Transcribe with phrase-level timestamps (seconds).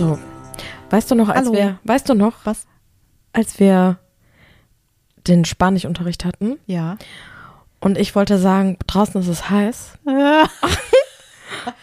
[0.00, 0.18] So,
[0.88, 1.52] weißt du noch, als Hallo.
[1.52, 2.66] wir, weißt du noch, Was?
[3.34, 3.98] als wir
[5.28, 6.96] den Spanischunterricht hatten Ja.
[7.80, 9.98] und ich wollte sagen, draußen ist es heiß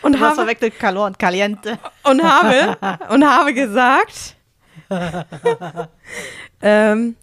[0.02, 1.78] und Du hast habe, verwechselt Calor und Caliente.
[2.02, 2.80] und habe
[3.14, 4.36] und habe gesagt,
[6.64, 7.16] ähm,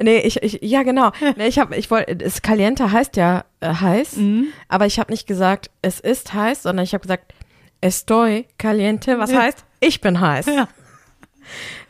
[0.00, 3.74] nee, ich, ich, ja genau, nee, ich habe, ich wollte, es Caliente heißt ja äh,
[3.74, 4.52] heiß, Mhm.
[4.68, 7.34] aber ich habe nicht gesagt, es ist heiß, sondern ich habe gesagt,
[7.80, 9.40] estoy caliente, was Ja.
[9.42, 10.46] heißt, ich bin heiß.
[10.46, 10.68] Ja.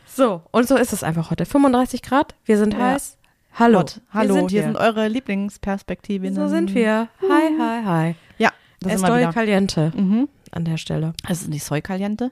[0.05, 1.45] So, und so ist es einfach heute.
[1.45, 2.91] 35 Grad, wir sind Ja.
[2.91, 3.17] heiß.
[3.57, 3.79] Hallo.
[3.79, 6.35] Gott, hallo, wir sind hier sind eure Lieblingsperspektivinnen.
[6.35, 7.09] so sind wir.
[7.21, 8.15] Hi, hi, hi.
[8.37, 9.33] Ja, das Estoy wieder.
[9.33, 10.29] caliente Mhm.
[10.51, 11.13] an der Stelle.
[11.27, 12.31] Es ist nicht Soy Caliente.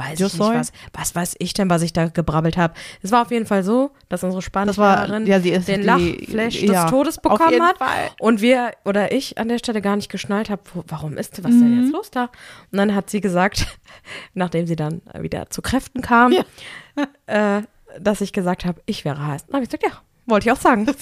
[0.00, 2.72] Weiß Yo ich nicht, was, was weiß ich denn, was ich da gebrabbelt habe.
[3.02, 6.90] Es war auf jeden Fall so, dass unsere Spanischlehrerin ja, den die- Lachflash ja, des
[6.90, 8.10] Todes bekommen hat Fall.
[8.20, 11.76] und wir oder ich an der Stelle gar nicht geschnallt habe, warum ist was denn
[11.76, 11.82] Mhm.
[11.82, 12.30] jetzt los da?
[12.70, 13.66] Und dann hat sie gesagt,
[14.34, 16.32] nachdem sie dann wieder zu Kräften kam,
[17.26, 17.62] äh,
[17.98, 19.46] dass ich gesagt habe, ich wäre heiß.
[19.46, 20.86] Dann habe ich gesagt, ja, wollte ich auch sagen.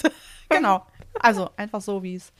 [0.49, 0.81] Genau.
[1.19, 2.31] Also einfach so, wie es.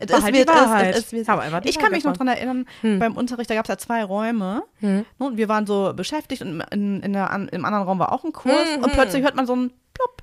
[0.00, 0.94] Es War halt die wird- Wahrheit.
[0.94, 3.66] es- es wird- einfach die Ich kann mich noch dran erinnern, beim Unterricht, da gab
[3.66, 4.62] es ja zwei Räume.
[4.80, 4.96] Hm.
[4.96, 8.24] Ne, Und wir waren so beschäftigt und in, in der, im anderen Raum war auch
[8.24, 8.54] ein Kurs.
[8.76, 8.84] Mhm.
[8.84, 10.22] Und plötzlich hört man so ein Plopp.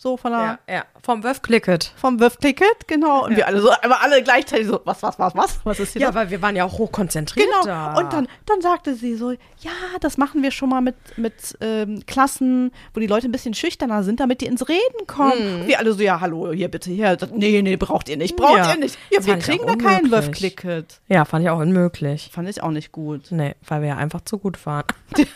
[0.00, 0.84] So von der, Ja, ja.
[1.02, 1.92] Vom Wöf Clicket.
[1.96, 3.24] vom Wurf-Ticket, genau.
[3.24, 5.58] Und wir alle so, aber alle gleichzeitig so, was, was, was, was?
[5.64, 6.14] Was ist hier Ja, los?
[6.14, 7.64] weil wir waren ja auch hochkonzentriert Genau.
[7.64, 7.94] da.
[7.98, 12.04] Und dann, dann sagte sie so, ja, das machen wir schon mal mit, mit ähm,
[12.06, 15.66] Klassen, wo die Leute ein bisschen schüchterner sind, damit die ins Reden kommen.
[15.66, 17.16] Wir alle so, ja, hallo, hier bitte, hier.
[17.16, 18.72] Das, nee, nee, braucht ihr nicht, braucht Ja.
[18.74, 18.96] ihr nicht.
[19.10, 20.12] Ja, Das wir kriegen da keinen.
[20.12, 21.00] Wurf-Ticket.
[21.08, 22.30] Ja, fand ich auch unmöglich.
[22.32, 23.32] Fand ich auch nicht gut.
[23.32, 24.84] Nee, weil wir ja einfach zu gut waren.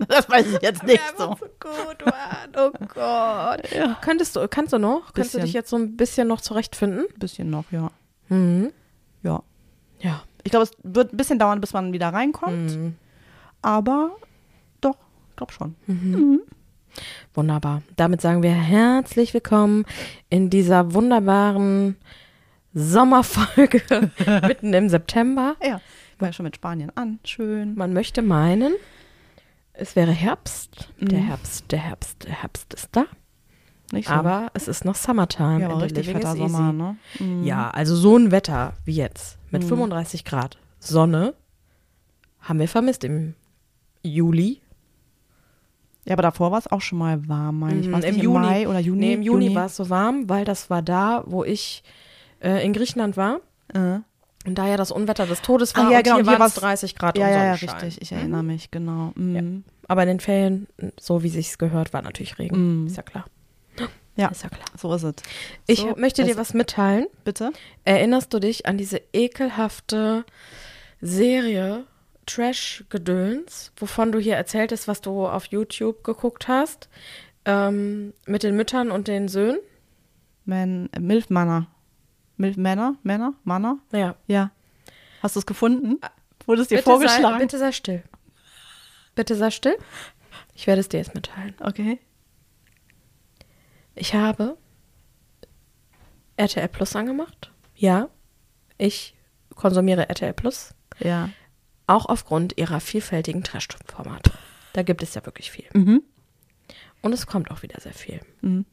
[0.08, 1.30] Das weiß ich jetzt nicht so.
[1.30, 2.50] gut waren.
[2.56, 3.70] Oh Gott.
[3.72, 3.98] Ja.
[4.00, 5.12] Könntest du, kannst du noch?
[5.12, 7.06] Kannst du dich jetzt so ein bisschen noch zurechtfinden?
[7.18, 7.90] Bisschen noch, ja.
[8.28, 8.72] Mhm.
[9.22, 9.42] Ja.
[10.00, 10.22] Ja.
[10.42, 12.76] Ich glaube, es wird ein bisschen dauern, bis man wieder reinkommt.
[12.76, 12.96] Mhm.
[13.62, 14.16] Aber
[14.80, 14.96] doch,
[15.36, 15.74] glaub schon.
[17.34, 17.82] Wunderbar.
[17.96, 19.84] Damit sagen wir herzlich willkommen
[20.30, 21.96] in dieser wunderbaren
[22.72, 23.82] Sommerfolge
[24.46, 25.56] mitten im September.
[25.62, 25.80] Ja.
[26.18, 27.18] War ja schon mit Spanien an.
[27.24, 27.74] Schön.
[27.74, 28.74] Man möchte meinen,
[29.80, 30.88] es wäre Herbst.
[31.00, 31.26] Der Mhm.
[31.26, 33.04] Herbst, der Herbst, der Herbst ist da.
[33.92, 34.08] So.
[34.10, 35.60] Aber es ist noch Summertime.
[35.62, 36.36] ja, aber richtig fetter.
[36.36, 36.96] Sommer, ne?
[37.18, 37.42] Mhm.
[37.44, 39.68] Ja, also so ein Wetter wie jetzt mit Mhm.
[39.68, 41.34] 35 Grad Sonne
[42.40, 43.34] haben wir vermisst im
[44.02, 44.60] Juli.
[46.06, 47.88] Ja, aber davor war es auch schon mal warm, meine ich.
[47.88, 48.38] Mhm, im Juni.
[48.46, 49.00] Mai oder Juni?
[49.00, 51.82] Nee, im Juni, war es so warm, weil das war da, wo ich
[52.42, 53.40] äh, in Griechenland war.
[53.74, 53.98] Äh.
[54.46, 56.46] Und da ja das Unwetter des Todes war Ach ja, und genau, hier hier waren
[56.48, 57.80] es war's- 30 Grad Ja, und ja, ja, Sonnenschein.
[57.84, 58.02] richtig.
[58.02, 59.12] Ich erinnere mich, genau.
[59.14, 59.64] Mhm.
[59.86, 60.66] Aber in den Ferien,
[60.98, 62.80] so wie sich's gehört, war natürlich Regen.
[62.82, 62.86] Mhm.
[62.86, 63.24] Ist ja klar.
[64.16, 64.28] Ja.
[64.28, 64.66] Ist ja klar.
[64.76, 65.14] So ist es.
[65.66, 67.06] Ich So möchte dir was mitteilen.
[67.24, 67.52] Bitte?
[67.84, 70.24] Erinnerst du dich an diese ekelhafte
[71.00, 71.84] Serie
[72.26, 76.88] Trash-Gedöns, wovon du hier erzähltest, was du auf YouTube geguckt hast,
[77.44, 79.58] ähm, mit den Müttern und den Söhnen?
[80.44, 81.00] Man, äh,
[82.40, 82.96] Milfmänner.
[83.02, 83.34] Milfmänner?
[83.44, 83.78] Männer?
[83.78, 83.78] Manner?
[83.92, 84.16] Ja.
[84.26, 84.50] Ja.
[85.22, 86.00] Hast du es gefunden?
[86.46, 87.38] Wurde es dir Bitte sei, vorgeschlagen?
[87.38, 88.02] bitte sei still.
[89.14, 89.76] Bitte sei still.
[90.54, 91.54] Ich werde es dir jetzt mitteilen.
[91.60, 91.98] Okay.
[93.94, 94.56] Ich habe
[96.36, 97.52] RTL Plus angemacht.
[97.76, 98.08] Ja,
[98.78, 99.14] ich
[99.54, 100.74] konsumiere RTL Plus.
[100.98, 101.28] Ja.
[101.86, 104.32] Auch aufgrund ihrer vielfältigen Trash-Formate.
[104.72, 105.66] Da gibt es ja wirklich viel.
[105.74, 106.02] Mhm.
[107.02, 108.20] Und es kommt auch wieder sehr viel.
[108.40, 108.64] Mhm.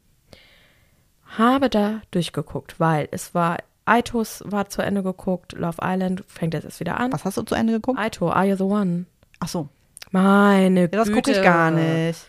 [1.37, 6.63] Habe da durchgeguckt, weil es war, Aitos war zu Ende geguckt, Love Island fängt jetzt
[6.65, 7.11] erst wieder an.
[7.13, 7.99] Was hast du zu Ende geguckt?
[7.99, 9.05] Aito, Are You the One?
[9.39, 9.69] Ach so.
[10.11, 12.19] Meine Ja, das gucke ich gar nicht.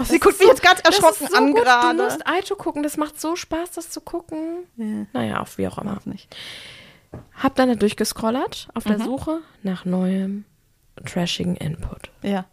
[0.00, 1.62] Sie guckt mich jetzt ganz erschrocken so an gut.
[1.62, 1.98] gerade.
[1.98, 4.64] Du musst Aito gucken, das macht so Spaß, das zu gucken.
[4.76, 5.98] Ja, Naja, auf wie auch immer.
[6.06, 6.34] nicht.
[7.34, 8.88] Hab dann da durchgescrollert auf Mhm.
[8.90, 10.44] der Suche nach neuem
[11.04, 12.10] trashigen Input.
[12.22, 12.46] Ja.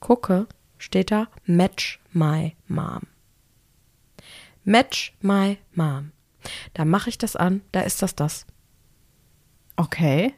[0.00, 0.46] Gucke,
[0.78, 3.02] steht da Match My Mom.
[4.64, 6.12] Match My Mom.
[6.74, 8.46] Da mache ich das an, da ist das das.
[9.76, 10.34] Okay.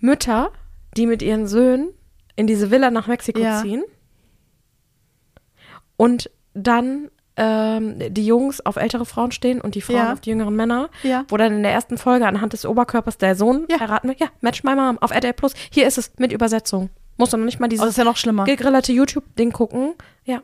[0.00, 0.52] Mütter,
[0.96, 1.90] die mit ihren Söhnen
[2.36, 3.60] in diese Villa nach Mexiko Ja.
[3.62, 3.84] ziehen
[5.96, 7.10] und dann
[7.40, 10.12] ähm, die Jungs auf ältere Frauen stehen und die Frauen Ja.
[10.12, 11.24] auf die jüngeren Männer, Ja.
[11.28, 13.78] wo dann in der ersten Folge anhand des Oberkörpers der Sohn Ja.
[13.78, 14.16] heiraten will.
[14.18, 15.52] Ja, Match My Mom auf RTL Plus.
[15.70, 16.90] Hier ist es mit Übersetzung.
[17.16, 18.44] Musst du noch nicht mal dieses ist ja noch schlimmer.
[18.44, 19.94] gegrillerte YouTube-Ding gucken.
[20.24, 20.42] Ja.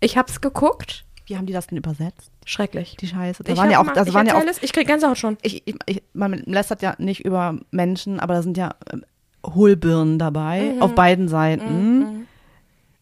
[0.00, 1.04] Ich hab's geguckt.
[1.26, 2.30] Wie haben die das denn übersetzt?
[2.44, 2.96] Schrecklich.
[3.00, 3.42] Die Scheiße.
[3.42, 5.36] Da Ich waren ja auch, das ich waren ja auch es, ich krieg Gänsehaut schon.
[5.42, 9.04] ich, ich, ich, man lästert ja nicht über Menschen, aber da sind ja ähm,
[9.44, 10.82] Hohlbirnen dabei, Mhm.
[10.82, 12.26] auf beiden Seiten.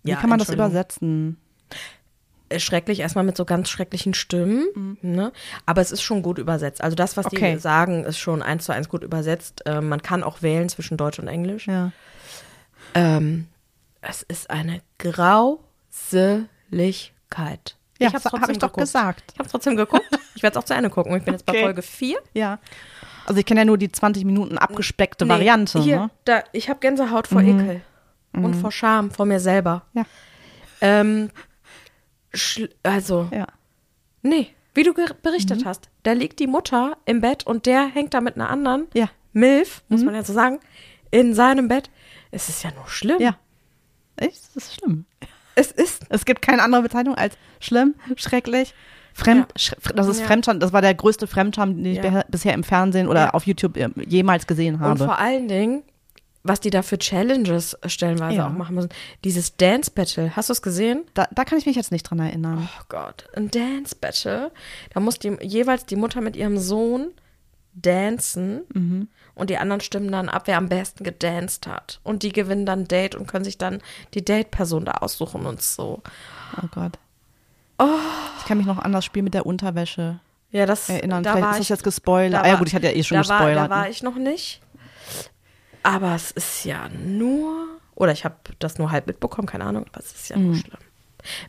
[0.02, 1.36] Wie Ja, kann man das übersetzen?
[2.50, 5.32] äh, schrecklich, erstmal mit so ganz schrecklichen Stimmen, ne?
[5.66, 6.82] aber es ist schon gut übersetzt.
[6.82, 7.54] Also das, was Okay.
[7.54, 9.62] die sagen, ist schon eins zu eins gut übersetzt.
[9.66, 11.66] Ähm, man kann auch wählen zwischen Deutsch und Englisch.
[11.66, 11.92] Ja.
[12.94, 13.48] Ähm,
[14.02, 14.80] es ist eine
[16.70, 17.76] Grauseligkeit.
[18.00, 18.76] Ja, hab's sa- hab ich doch geguckt.
[18.86, 19.32] gesagt.
[19.32, 20.04] Ich habe trotzdem geguckt.
[20.34, 21.16] Ich werde es auch zu Ende gucken.
[21.16, 21.62] Ich bin jetzt bei Okay.
[21.62, 22.18] Folge 4.
[22.34, 22.58] Ja.
[23.26, 25.80] Also ich kenne ja nur die 20 Minuten abgespeckte Variante.
[25.80, 26.10] Hier, Ne?
[26.24, 27.80] da, ich habe Gänsehaut vor Ekel
[28.32, 29.82] und vor Scham, vor mir selber.
[29.94, 30.04] Ja.
[30.80, 31.30] Ähm,
[32.82, 33.46] also, Ja.
[34.22, 38.20] nee, wie du berichtet hast, da liegt die Mutter im Bett und der hängt da
[38.20, 39.08] mit einer anderen Ja.
[39.32, 40.58] Milf, muss man ja so sagen,
[41.10, 41.90] in seinem Bett.
[42.32, 43.20] Es ist ja nur schlimm.
[43.20, 43.36] Ja.
[44.16, 44.42] Echt?
[44.54, 45.06] Das ist schlimm.
[45.54, 48.74] Es ist Es gibt keine andere Bezeichnung als schlimm, schrecklich,
[49.12, 49.46] fremd.
[49.54, 50.26] sch- Das ist Ja.
[50.26, 50.60] Fremdscham.
[50.60, 52.24] Das war der größte Fremdscham, den ich Ja.
[52.28, 53.30] bisher im Fernsehen oder Ja.
[53.30, 55.04] auf YouTube äh, jemals gesehen Und habe.
[55.04, 55.82] vor allen Dingen,
[56.42, 58.48] was die da für Challenges stellenweise Ja.
[58.48, 58.90] auch machen müssen.
[59.24, 61.04] Dieses Dance Battle, hast du es gesehen?
[61.14, 62.68] Da, da kann ich mich jetzt nicht dran erinnern.
[62.70, 64.50] Oh Gott, ein Dance Battle.
[64.92, 67.12] Da muss die, jeweils die Mutter mit ihrem Sohn
[67.74, 69.08] dancen Mhm.
[69.34, 72.00] und die anderen stimmen dann ab, wer am besten gedanced hat.
[72.04, 73.80] Und die gewinnen dann Date und können sich dann
[74.14, 76.02] die Date-Person da aussuchen und so.
[76.62, 76.98] Oh Gott.
[78.38, 80.20] Ich kann mich noch an das Spiel mit der Unterwäsche
[80.52, 81.22] Ja, das erinnern.
[81.24, 82.34] da Vielleicht war ist das ich, jetzt gespoilert.
[82.34, 83.64] da Ah, ja war- gut, ich hatte ja eh schon da war, gespoilert.
[83.66, 83.90] da war ne?
[83.90, 84.60] ich noch nicht.
[85.82, 90.00] Aber es ist ja nur, oder ich habe das nur halb mitbekommen, keine Ahnung, aber
[90.00, 90.46] es ist ja Mhm.
[90.46, 90.78] nur schlimm.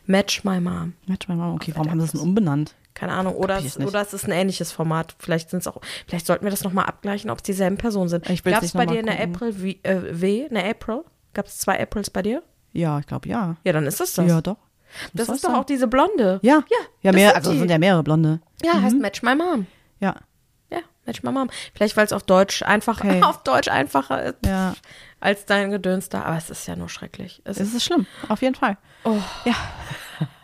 [0.06, 0.94] Match My Mom.
[1.06, 1.54] Match my Mom.
[1.54, 2.74] Okay, warum haben sie es denn umbenannt?
[2.96, 3.34] Keine Ahnung.
[3.36, 5.14] Oder, es, oder es ist ein ähnliches Format.
[5.18, 8.24] Vielleicht sind es auch, vielleicht sollten wir das nochmal abgleichen, ob es dieselben Personen sind.
[8.44, 9.20] Gab es bei dir eine.
[9.20, 11.04] April w, äh, w, eine April?
[11.34, 12.42] Gab es zwei Aprils bei dir?
[12.72, 13.56] Ja, ich glaube ja.
[13.64, 14.26] Ja, dann ist es das.
[14.26, 14.56] Ja, doch.
[15.12, 15.58] das soll ist doch sein.
[15.60, 16.40] auch diese Blonde.
[16.42, 16.64] Ja.
[16.70, 17.58] Ja, Ja, das mehr, sind also es die.
[17.60, 18.40] sind ja mehrere Blonde.
[18.64, 19.66] Ja, heißt Match My Mom.
[20.00, 20.16] Ja.
[20.70, 21.50] Ja, Match My Mom.
[21.74, 23.22] Vielleicht, weil es auf Deutsch einfach, Okay.
[23.22, 24.72] auf Deutsch einfacher ist Ja.
[25.20, 26.22] als dein Gedöns da.
[26.22, 27.42] Aber es ist ja nur schrecklich.
[27.44, 28.78] Es Es ist, ist schlimm, auf jeden Fall.
[29.04, 29.18] oh.
[29.44, 29.54] Ja.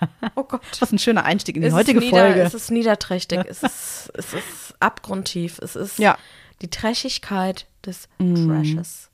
[0.53, 0.81] Gott.
[0.83, 2.41] Ist ein schöner Einstieg in die Es heutige nieder, Folge.
[2.43, 3.41] Es ist niederträchtig.
[3.49, 5.59] es, ist, es ist abgrundtief.
[5.59, 6.17] Es ist Ja.
[6.63, 8.47] die Trächigkeit des Mm.
[8.49, 9.11] Trashes.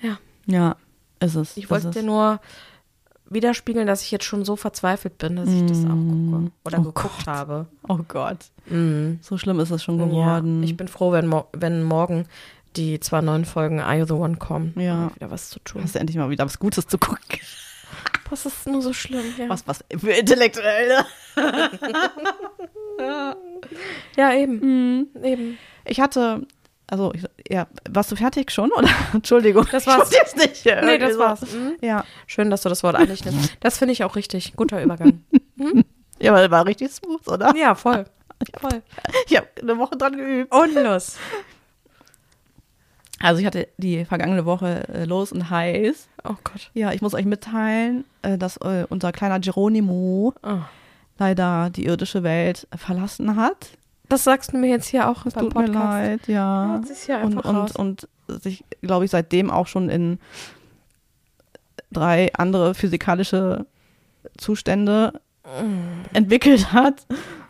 [0.00, 0.76] Ja, Ja,
[1.20, 1.56] ist es.
[1.56, 2.40] ich wollte dir nur
[3.32, 6.82] widerspiegeln, dass ich jetzt schon so verzweifelt bin, dass ich das auch gucke oder Oh
[6.82, 7.26] geguckt Gott.
[7.28, 7.66] habe.
[7.88, 8.38] Oh Gott.
[8.66, 9.20] Mhm.
[9.22, 10.62] So schlimm ist es schon Ja, geworden.
[10.64, 12.26] ich bin froh, wenn, mo wenn morgen
[12.76, 14.74] die zwei neuen Folgen Are You the One kommen.
[14.76, 15.14] Ja.
[15.14, 15.82] Wieder was zu tun.
[15.82, 17.20] Hast du endlich mal wieder was Gutes zu gucken.
[18.30, 19.34] Was ist nur so schlimm?
[19.36, 21.04] Ja, Was, was für Intellektuelle.
[24.16, 24.60] ja eben.
[24.60, 25.08] Mhm.
[25.24, 25.58] eben.
[25.84, 26.46] Ich hatte,
[26.86, 28.70] also, ich, ja, warst du fertig schon?
[28.72, 28.88] Oder?
[29.12, 29.66] Entschuldigung.
[29.70, 30.10] Das war's.
[30.12, 30.84] Ich wusste jetzt nicht.
[30.84, 31.18] Nee, das so.
[31.18, 31.40] war's.
[31.42, 31.76] Mhm.
[31.80, 32.04] Ja.
[32.26, 33.56] Schön, dass du das Wort eigentlich nimmst.
[33.60, 34.54] Das finde ich auch richtig.
[34.56, 35.24] Guter Übergang.
[36.20, 37.54] Ja, aber war richtig smooth, oder?
[37.56, 38.04] Ja, voll.
[38.58, 38.82] Voll.
[39.26, 40.54] Ich habe eine Woche dran geübt.
[40.54, 41.16] Und los.
[43.22, 46.08] Also ich hatte die vergangene Woche äh, los und heiß.
[46.24, 46.70] Oh Gott.
[46.74, 50.58] Ja, ich muss euch mitteilen, äh, dass äh, unser kleiner Geronimo Oh.
[51.18, 53.76] leider die irdische Welt verlassen hat.
[54.08, 55.74] Das sagst du mir jetzt hier auch beim Tut mir Podcast.
[55.76, 56.76] leid, ja.
[56.76, 57.76] Ja, ist ja und, einfach raus.
[57.76, 60.18] und, und sich, glaube ich, seitdem auch schon in
[61.92, 63.66] drei andere physikalische
[64.38, 65.20] Zustände
[66.12, 67.06] entwickelt hat.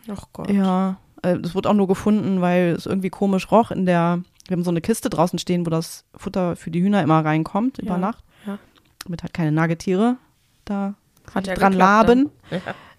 [0.09, 0.49] Oh Gott.
[0.49, 4.57] Ja, äh, das wurde auch nur gefunden, weil es irgendwie komisch roch in der, wir
[4.57, 7.93] haben so eine Kiste draußen stehen, wo das Futter für die Hühner immer reinkommt über
[7.93, 8.59] Ja, Nacht, ja.
[9.05, 10.17] damit halt keine Nagetiere
[10.65, 10.93] da
[11.33, 12.29] Hat ja dran geklappt, laben.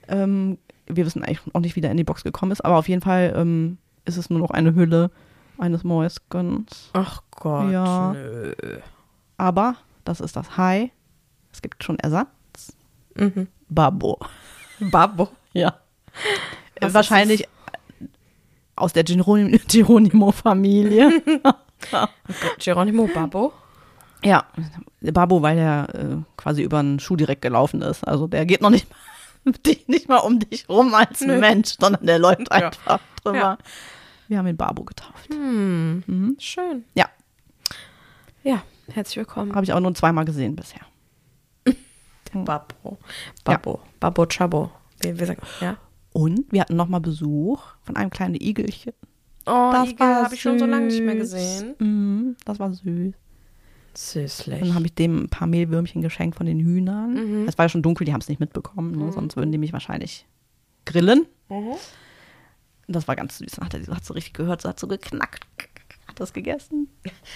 [0.08, 2.88] Ähm, wir wissen eigentlich auch nicht, wie der in die Box gekommen ist, aber auf
[2.88, 5.10] jeden Fall ähm, ist es nur noch eine Hülle
[5.58, 6.90] eines Mäuskens.
[6.94, 7.70] Ach Gott.
[7.70, 8.12] Ja.
[8.12, 8.54] Nö.
[9.36, 10.90] Aber das ist das Hai.
[11.52, 12.74] Es gibt schon Ersatz.
[13.14, 13.46] Mhm.
[13.68, 14.18] Babbo.
[14.80, 15.28] Babbo.
[15.52, 15.74] Ja.
[16.80, 17.46] Was Wahrscheinlich
[18.82, 21.22] aus der Geronim- Geronimo-Familie.
[22.58, 23.52] Geronimo Babbo.
[24.24, 24.44] ja,
[25.00, 28.06] Babbo, weil der äh, quasi über einen Schuh direkt gelaufen ist.
[28.06, 28.86] Also der geht noch nicht,
[29.88, 31.38] nicht mal um dich rum als Nö.
[31.38, 32.68] Mensch, sondern der läuft Ja.
[32.68, 33.36] einfach drüber.
[33.38, 33.58] Ja.
[34.28, 35.28] Wir haben ihn Babbo getauft.
[35.30, 36.02] Hm.
[36.06, 36.36] Mhm.
[36.38, 36.84] Schön.
[36.94, 37.06] Ja,
[38.44, 38.62] Ja,
[38.92, 39.54] herzlich willkommen.
[39.54, 40.80] habe ich auch nur zweimal gesehen bisher.
[42.32, 42.96] Babbo.
[43.44, 43.80] Babbo.
[44.00, 44.70] Babbo Chabo.
[45.02, 45.50] Wie sagt man?
[45.60, 45.76] Ja.
[46.12, 48.92] Und wir hatten nochmal Besuch von einem kleinen Igelchen.
[49.46, 51.74] Oh, Das Igel habe ich schon so lange nicht mehr gesehen.
[51.78, 53.14] Mhm, das war süß.
[53.94, 54.60] Süßlich.
[54.60, 57.14] Dann habe ich dem ein paar Mehlwürmchen geschenkt von den Hühnern.
[57.42, 57.48] Mhm.
[57.48, 59.12] Es war ja schon dunkel, die haben es nicht mitbekommen, ne?
[59.12, 60.26] sonst würden die mich wahrscheinlich
[60.86, 61.26] grillen.
[61.48, 61.74] Mhm.
[62.88, 63.52] Das war ganz süß.
[63.52, 65.44] Dann hat er hat so richtig gehört, so hat so geknackt.
[66.06, 66.88] Hat das gegessen?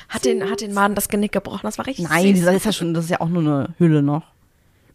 [0.09, 1.61] Hat den, hat den Maden das Genick gebrochen.
[1.63, 2.45] Das war richtig Nein, süß.
[2.45, 4.25] das ist ja schon, das ist ja auch nur eine Hülle noch.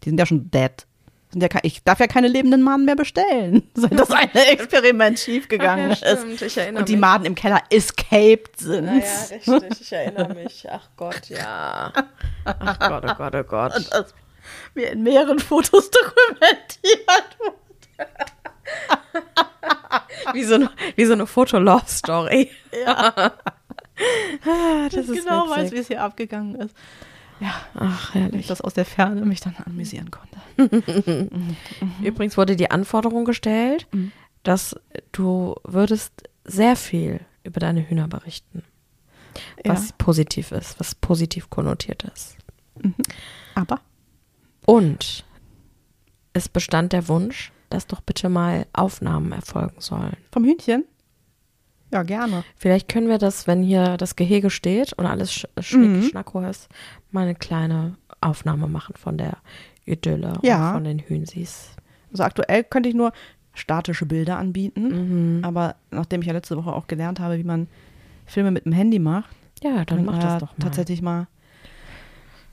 [0.04, 0.86] Die sind ja schon dead.
[1.34, 6.02] Ja ich darf ja keine lebenden Maden mehr bestellen, seit das eine Experiment schiefgegangen Ach
[6.02, 6.40] ja, ist.
[6.40, 7.02] stimmt, erinnere Und die mich.
[7.02, 8.86] Maden im Keller escaped sind.
[8.88, 9.82] Ja, ja, richtig.
[9.82, 10.68] Ich erinnere mich.
[10.70, 11.94] Ach Gott, ja.
[12.46, 13.74] Ach Gott, oh Gott, oh Gott.
[13.92, 14.14] das
[14.74, 17.38] mir in mehreren Fotos dokumentiert
[20.34, 22.50] wie, so eine, wie so eine Foto-Love-Story.
[22.86, 23.14] Ja.
[23.18, 25.58] ah, das ich ist genau witzig.
[25.58, 26.76] weiß, wie es hier abgegangen ist.
[27.42, 28.42] Ja, ach herrlich.
[28.42, 30.40] Ich das aus der Ferne mich dann amüsieren konnte.
[32.04, 34.12] Übrigens wurde die Anforderung gestellt, mhm.
[34.44, 34.76] dass
[35.12, 38.64] du würdest sehr viel über deine Hühner berichten.
[39.66, 39.96] Was ja.
[39.98, 42.38] positiv ist, was positiv konnotiert ist.
[42.80, 42.94] Mhm.
[43.56, 43.80] Aber?
[44.66, 45.26] Und
[46.34, 50.18] es bestand der Wunsch, dass doch bitte mal Aufnahmen erfolgen sollen.
[50.32, 50.86] Vom Hühnchen?
[51.92, 52.44] Ja, gerne.
[52.56, 56.04] Vielleicht können wir das, wenn hier das Gehege steht und alles sch schnick, mhm.
[56.04, 56.70] schnacko ist,
[57.12, 59.38] mal eine kleine Aufnahme machen von der
[59.86, 60.70] Idylle ja.
[60.70, 61.76] und von den Hühnsis.
[62.12, 63.12] Also aktuell könnte ich nur
[63.54, 65.44] statische Bilder anbieten, mhm.
[65.44, 67.68] aber nachdem ich ja letzte Woche auch gelernt habe, wie man
[68.26, 70.64] Filme mit dem Handy macht, ja, dann mach das doch mal.
[70.64, 71.28] Tatsächlich mal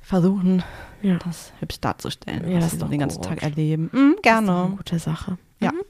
[0.01, 0.63] versuchen,
[1.03, 1.19] ja.
[1.19, 3.23] das hübsch darzustellen, ja, was das wir den ganzen.
[3.23, 3.91] Tag erleben.
[3.93, 4.47] Mhm, gerne.
[4.47, 5.39] Das ist eine gute Sache.
[5.61, 5.73] Ja.
[5.73, 5.83] Mhm.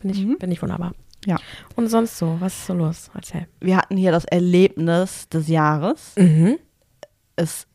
[0.00, 0.36] Finde ich, mhm.
[0.38, 0.94] find ich wunderbar.
[1.26, 1.36] Ja.
[1.76, 3.10] Und sonst so, was ist so los?
[3.14, 3.46] Erzähl.
[3.60, 6.14] Wir hatten hier das Erlebnis des Jahres.
[6.16, 6.58] Mhm.
[7.36, 7.66] Es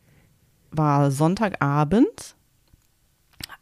[0.70, 2.36] war Sonntagabend.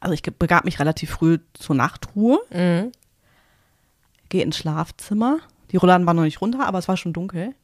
[0.00, 2.38] Also ich begab mich relativ früh zur Nachtruhe.
[2.50, 2.92] Mhm.
[4.28, 5.38] Gehe ins Schlafzimmer.
[5.70, 7.54] Die Rollladen waren noch nicht runter, aber es war schon dunkel.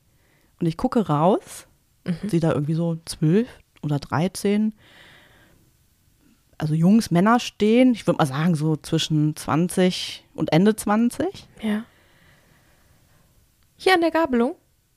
[0.61, 1.67] Und ich gucke raus,
[2.05, 2.29] mhm.
[2.29, 3.49] sehe da irgendwie so zwölf
[3.83, 4.75] oder dreizehn,
[6.59, 7.93] also Jungs, Männer stehen.
[7.93, 11.27] Ich würde mal sagen, so zwischen 20 und Ende 20.
[11.63, 11.85] Ja.
[13.85, 14.55] Hier an der Gabelung?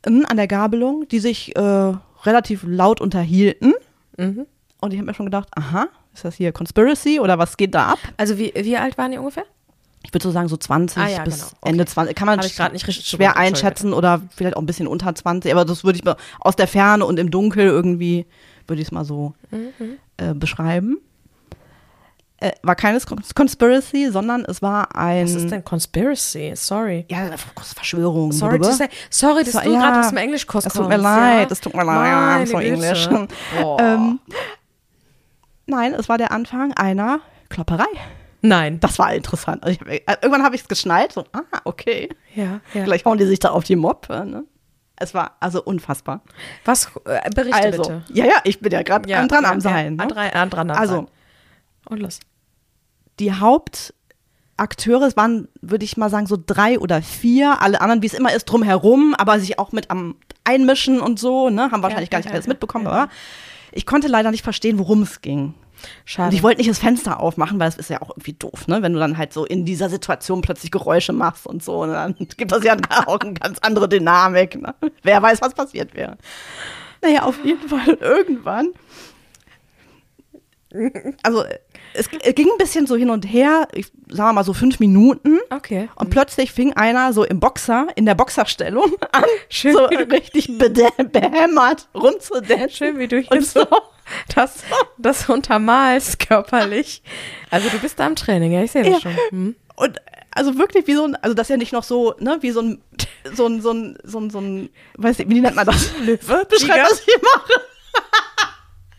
[0.07, 3.73] Mhm, an der Gabelung, die sich äh, relativ laut unterhielten.
[4.17, 4.45] Mhm.
[4.79, 7.87] Und ich habe mir schon gedacht, aha, ist das hier Conspiracy oder was geht da
[7.87, 7.99] ab?
[8.15, 9.43] Also wie, wie alt waren die ungefähr?
[10.03, 11.51] ich würde so sagen, so 20 ah, ja, bis genau.
[11.59, 11.69] okay.
[11.69, 12.15] Ende 20.
[12.15, 15.99] Kann man sch schwer einschätzen oder vielleicht auch ein bisschen unter 20, aber das würde
[15.99, 18.25] ich mal aus der Ferne und im Dunkel irgendwie,
[18.67, 19.97] würde ich es mal so mhm.
[20.15, 20.99] äh, beschreiben.
[22.39, 22.99] Äh, war keine
[23.33, 25.25] Conspiracy, sondern es war ein.
[25.25, 26.53] Was ist denn Conspiracy?
[26.55, 27.05] Sorry.
[27.09, 27.31] Ja,
[27.75, 28.31] Verschwörung.
[28.31, 30.75] Sorry, to say, sorry dass so, du ja, gerade aus dem Englischkurs kommst.
[30.75, 33.09] Es tut mir leid, es tut mir leid, I'm so Englisch.
[33.79, 34.19] ähm,
[35.65, 37.85] nein, es war der Anfang einer Klopperei.
[38.41, 38.79] Nein.
[38.79, 39.63] Das war interessant.
[39.63, 42.09] Also ich, äh, irgendwann habe ich es geschnallt, so, ah, okay.
[42.35, 42.83] Ja, ja.
[42.83, 44.07] Vielleicht hauen die sich da auf die Mob.
[44.09, 44.43] Ne?
[44.95, 46.21] Es war also unfassbar.
[46.65, 48.03] Was, äh, berichte also, bitte.
[48.09, 49.97] Ja, ja, ich bin ja gerade ja, dran ja, am Sein.
[49.97, 50.13] Ja, ne?
[50.13, 51.07] dran, dran am also, sein.
[51.89, 52.19] Und los.
[53.19, 57.61] Die Hauptakteure, es waren, würde ich mal sagen, so drei oder vier.
[57.61, 61.49] Alle anderen, wie es immer ist, drumherum, aber sich auch mit am Einmischen und so,
[61.49, 63.09] ne, haben wahrscheinlich gar nicht alles mitbekommen, aber
[63.71, 65.53] ich konnte leider nicht verstehen, worum es ging.
[66.05, 66.29] Schade.
[66.29, 68.81] Und ich wollte nicht das Fenster aufmachen, weil es ist ja auch irgendwie doof, ne?
[68.81, 72.15] Wenn du dann halt so in dieser Situation plötzlich Geräusche machst und so, und dann
[72.37, 74.59] gibt das ja auch eine ganz andere Dynamik.
[74.59, 74.73] Ne?
[75.03, 76.17] Wer weiß, was passiert wäre.
[77.01, 78.69] Naja, auf jeden Fall irgendwann.
[81.23, 81.45] Also
[81.93, 85.39] es, es, ging ein bisschen so hin und her, ich sag mal so fünf Minuten.
[85.49, 85.89] Okay.
[85.95, 91.87] Und plötzlich fing einer so im Boxer, in der Boxerstellung an, Schön, so richtig behämmert
[91.95, 92.69] rumzudancen.
[92.69, 93.65] Schön, wie du hier so
[94.35, 94.63] das,
[94.97, 97.01] das untermalst körperlich.
[97.49, 98.99] Also du bist da im Training, ja, ich sehe das ja.
[98.99, 99.17] schon.
[99.29, 99.55] Hm.
[99.75, 102.51] Und also wirklich wie so ein, also das ist ja nicht noch so, ne, wie
[102.51, 102.81] so ein,
[103.33, 105.91] so ein, so ein, so ein, so ein weiß nicht, wie nennt man das?
[105.99, 106.45] Löwe?
[106.49, 107.61] Beschreib, was ich mache.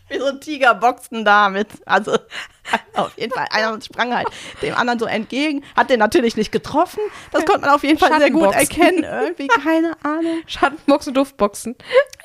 [0.09, 1.67] Wie so ein Tiger boxen damit.
[1.85, 2.13] Also
[2.95, 3.47] auf jeden Fall.
[3.51, 4.27] Einer sprang halt
[4.61, 6.99] dem anderen so entgegen, hat den natürlich nicht getroffen.
[7.31, 9.03] Das konnte man auf jeden Fall sehr gut erkennen.
[9.03, 10.41] Irgendwie, keine Ahnung.
[10.47, 11.75] Schattenboxen, Duftboxen.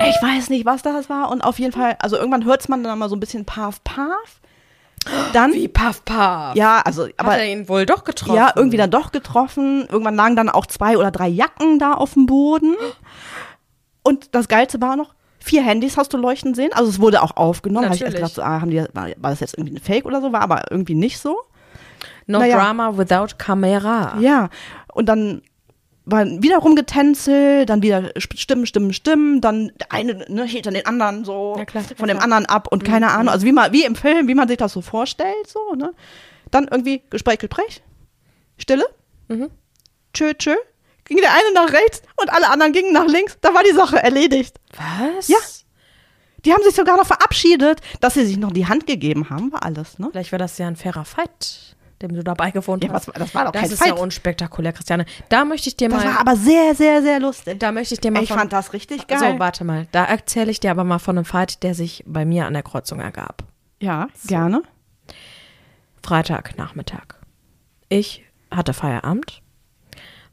[0.00, 1.30] Ich weiß nicht, was das war.
[1.30, 4.40] Und auf jeden Fall, also irgendwann hört man dann mal so ein bisschen Paf, Paf.
[5.32, 6.56] Dann, Wie Paf, Paf.
[6.56, 7.32] Ja, also, aber.
[7.32, 8.36] Hat er ihn wohl doch getroffen?
[8.36, 9.86] Ja, irgendwie dann doch getroffen.
[9.90, 12.74] Irgendwann lagen dann auch zwei oder drei Jacken da auf dem Boden.
[14.02, 15.13] Und das Geilste war noch,
[15.44, 16.70] Vier Handys hast du leuchten sehen.
[16.72, 17.84] Also es wurde auch aufgenommen.
[17.84, 20.22] Habe ich erst gedacht, so, ah, haben die, war, das jetzt irgendwie ein Fake oder
[20.22, 20.32] so?
[20.32, 21.36] War aber irgendwie nicht so.
[22.26, 22.56] No naja.
[22.56, 24.16] drama without camera.
[24.20, 24.48] Ja.
[24.94, 25.42] Und dann
[26.06, 30.86] war wieder rumgetänzelt, dann wieder Stimmen, Stimmen, Stimmen, dann der eine ne, hielt dann den
[30.86, 32.86] anderen so ja, klar, von dem anderen ab und mhm.
[32.86, 33.28] keine Ahnung.
[33.28, 35.92] Also wie man, wie im Film, wie man sich das so vorstellt, so, ne?
[36.50, 37.82] Dann irgendwie Gespräch, Gespräch,
[38.56, 38.86] Stille,
[39.28, 39.50] mhm.
[40.14, 40.54] tschö, tschö,
[41.04, 43.38] ging der eine nach rechts und alle anderen gingen nach links.
[43.40, 44.56] Da war die Sache erledigt.
[44.76, 45.28] Was?
[45.28, 45.38] Ja.
[46.44, 49.64] Die haben sich sogar noch verabschiedet, dass sie sich noch die Hand gegeben haben, war
[49.64, 50.08] alles, ne?
[50.10, 53.08] Vielleicht war das ja ein fairer Fight, dem du dabei gewohnt ja, hast.
[53.08, 53.88] Was, das war doch das kein ist Fight.
[53.88, 55.06] ja unspektakulär, Christiane.
[55.30, 55.96] Da möchte ich dir mal.
[55.96, 57.58] Das war aber sehr, sehr, sehr lustig.
[57.60, 58.22] Da möchte ich dir mal.
[58.22, 59.18] Ich von, fand das richtig geil.
[59.18, 59.86] So, warte mal.
[59.92, 62.62] Da erzähle ich dir aber mal von einem Fight, der sich bei mir an der
[62.62, 63.44] Kreuzung ergab.
[63.80, 64.28] Ja, so.
[64.28, 64.62] gerne.
[66.02, 67.20] Freitagnachmittag.
[67.88, 69.42] Ich hatte Feierabend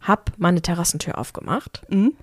[0.01, 1.81] hab meine Terrassentür aufgemacht.
[1.89, 2.13] Mhm.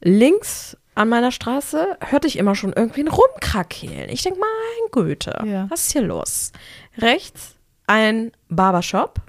[0.00, 4.10] Links an meiner Straße hörte ich immer schon irgendwie ein Rumkrakehlen.
[4.10, 5.66] Ich denke, mein Güte, ja.
[5.70, 6.52] was ist hier los?
[6.98, 7.54] Rechts
[7.86, 9.20] ein Barbershop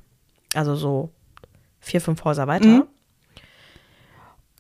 [0.56, 1.10] Also so
[1.80, 2.68] vier, fünf Häuser weiter.
[2.68, 2.84] Mhm.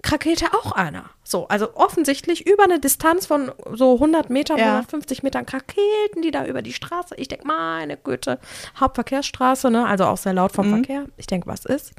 [0.01, 1.05] Krakeelte auch einer.
[1.23, 4.65] So, also offensichtlich über eine Distanz von so 100 Metern, Ja.
[4.79, 7.15] 150 Metern krakeelten die da über die Straße.
[7.15, 8.39] Ich denke, meine Güte,
[8.77, 9.85] Hauptverkehrsstraße, ne?
[9.87, 10.73] Also auch sehr laut vom Mhm.
[10.75, 11.05] Verkehr.
[11.15, 11.93] Ich denke, was ist?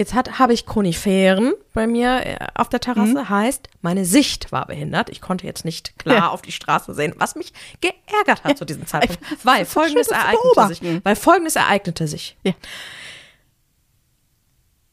[0.00, 3.28] Jetzt habe ich Koniferen bei mir äh, auf der Terrasse.
[3.28, 5.10] Heißt, meine Sicht war behindert.
[5.10, 6.28] Ich konnte jetzt nicht klar Ja.
[6.30, 7.52] auf die Straße sehen, was mich
[7.82, 9.20] geärgert hat zu diesem Zeitpunkt.
[9.44, 11.04] Weil das ist folgendes schön, ereignete sich.
[11.04, 12.34] Weil folgendes ereignete sich.
[12.44, 12.54] Ja.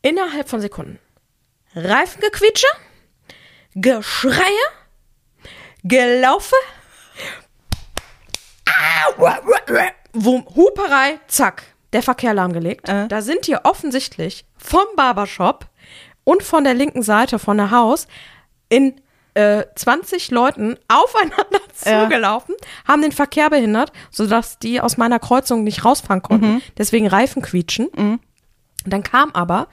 [0.01, 0.99] Innerhalb von Sekunden.
[1.73, 2.67] Reifengequietsche,
[3.75, 4.43] Geschreie,
[5.85, 6.57] Gelaufe,
[10.13, 12.89] Huperei, zack, der Verkehr lahmgelegt.
[12.89, 13.07] Äh.
[13.07, 15.67] Da sind hier offensichtlich vom Barbershop
[16.23, 18.07] und von der linken Seite von der Haus
[18.69, 18.99] in
[19.33, 22.03] äh, 20 Leuten aufeinander Ja.
[22.03, 22.55] zugelaufen,
[22.87, 26.61] haben den Verkehr behindert, sodass die aus meiner Kreuzung nicht rausfahren konnten.
[26.77, 28.19] Deswegen Reifen quietschen.
[28.85, 29.67] Dann kam aber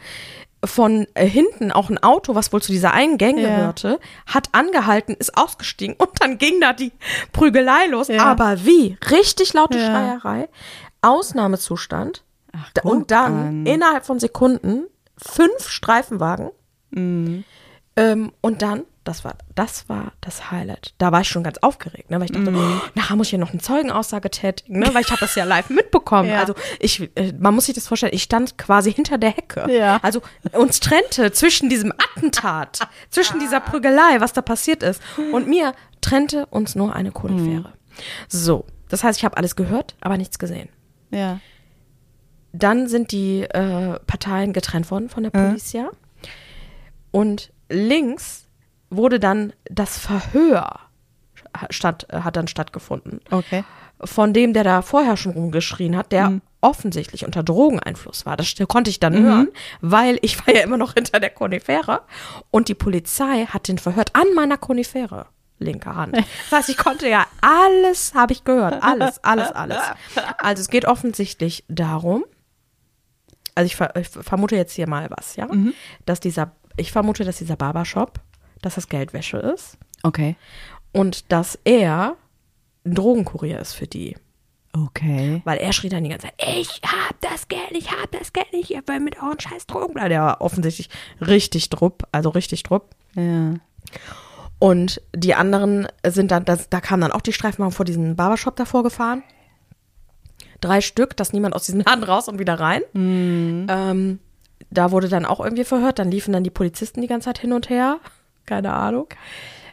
[0.65, 3.49] von äh, hinten auch ein Auto, was wohl zu dieser einen Gang Ja.
[3.49, 6.93] gehörte, hat angehalten, ist ausgestiegen und dann ging da die
[7.33, 8.09] Prügelei los.
[8.09, 8.25] Ja.
[8.25, 8.97] Aber wie?
[9.11, 9.85] Richtig laute Ja.
[9.87, 10.49] Schreierei,
[11.05, 14.85] Ausnahmezustand Ach, und dann innerhalb von Sekunden
[15.17, 16.51] fünf Streifenwagen
[16.91, 17.43] Mhm.
[17.97, 20.95] ähm, und dann, das war, das war das Highlight.
[20.99, 22.57] Da war ich schon ganz aufgeregt, ne, weil ich dachte, Mhm.
[22.81, 25.43] oh, nachher muss ich ja noch eine Zeugenaussage tätigen, ne, weil ich habe das ja
[25.45, 26.29] live mitbekommen.
[26.31, 26.39] Ja.
[26.39, 29.67] Also ich, äh, man muss sich das vorstellen, ich stand quasi hinter der Hecke.
[29.73, 29.99] Ja.
[30.03, 32.79] Also uns trennte zwischen diesem Attentat,
[33.11, 37.73] zwischen dieser Prügelei, was da passiert ist, und mir trennte uns nur eine Konifere.
[38.29, 40.69] So, das heißt, ich habe alles gehört, aber nichts gesehen.
[41.15, 41.41] Ja.
[42.53, 45.87] Dann sind die äh, Parteien getrennt worden von der Polizei.
[47.11, 48.47] Und links
[48.91, 50.81] wurde dann das Verhör
[51.71, 53.21] statt, äh, hat dann stattgefunden.
[53.31, 53.65] Okay.
[54.03, 58.37] Von dem, der da vorher schon rumgeschrien hat, der offensichtlich unter Drogeneinfluss war.
[58.37, 59.49] Das konnte ich dann hören,
[59.81, 62.03] weil ich war ja immer noch hinter der Konifere.
[62.51, 65.27] Und die Polizei hat den verhört an meiner Konifere.
[65.59, 66.17] Linke Hand.
[66.17, 68.83] Das heißt, ich konnte ja alles, habe ich gehört.
[68.83, 69.79] Alles, alles, alles.
[70.39, 72.25] Also es geht offensichtlich darum,
[73.55, 75.47] also ich, ver ich vermute jetzt hier mal was, ja,
[76.07, 78.21] dass dieser, ich vermute, dass dieser Barbershop,
[78.63, 80.37] dass das Geldwäsche ist Okay.
[80.93, 82.17] und dass er
[82.85, 84.17] ein Drogenkurier ist für die.
[84.77, 85.41] Okay.
[85.45, 88.49] Weil er schrie dann die ganze Zeit, ich hab das Geld, ich hab das Geld
[88.53, 89.95] ihr wollt mit euren scheiß Drogen.
[89.95, 90.89] bleiben." Der war offensichtlich
[91.21, 92.91] richtig drupp, also richtig drupp.
[93.15, 93.55] Ja.
[94.65, 98.57] Und die anderen sind dann, das, da kamen dann auch die Streifenwagen vor diesen Barbershop
[98.57, 99.23] davor gefahren.
[100.63, 102.81] Drei Stück, dass niemand aus diesem Laden raus und wieder rein.
[103.69, 104.21] Ähm,
[104.71, 105.99] da wurde dann auch irgendwie verhört.
[105.99, 107.99] Dann liefen dann die Polizisten die ganze Zeit hin und her.
[108.47, 109.09] Keine Ahnung.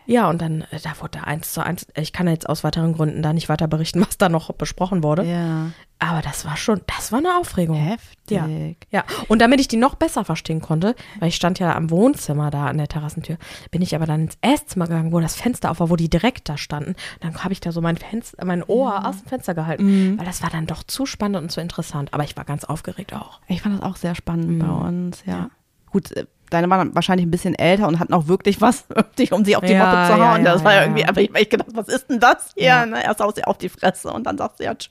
[0.07, 3.21] Ja, und dann, äh, da wurde eins zu eins, ich kann jetzt aus weiteren Gründen
[3.21, 5.23] da nicht weiter berichten, was da noch besprochen wurde.
[5.23, 5.67] Ja.
[6.03, 7.75] Aber das war schon, das war eine Aufregung.
[7.77, 8.31] Heftig.
[8.31, 8.47] Ja.
[8.89, 9.03] ja.
[9.27, 12.65] Und damit ich die noch besser verstehen konnte, weil ich stand ja am Wohnzimmer da
[12.65, 13.37] an der Terrassentür,
[13.69, 16.49] bin ich aber dann ins Esszimmer gegangen, wo das Fenster auf war, wo die direkt
[16.49, 16.95] da standen.
[17.19, 20.41] Dann habe ich da so mein, Fenster, mein Ohr aus dem Fenster gehalten, weil das
[20.41, 22.15] war dann doch zu spannend und zu interessant.
[22.15, 23.39] Aber ich war ganz aufgeregt auch.
[23.47, 25.51] Ich fand das auch sehr spannend bei uns, ja.
[25.91, 29.45] Gut, äh, deine waren wahrscheinlich ein bisschen älter und hatten auch wirklich was, wirklich, um
[29.45, 30.45] sie auf die Ja, Moppe zu ja, hauen.
[30.45, 30.85] ja, das war ja ja.
[30.85, 32.65] irgendwie, aber ich, ich gedacht, was ist denn das hier?
[32.65, 32.85] Ja.
[32.87, 33.03] Ne?
[33.03, 34.89] Erst haut sie auf die Fresse und dann sagt sie ja, tsch,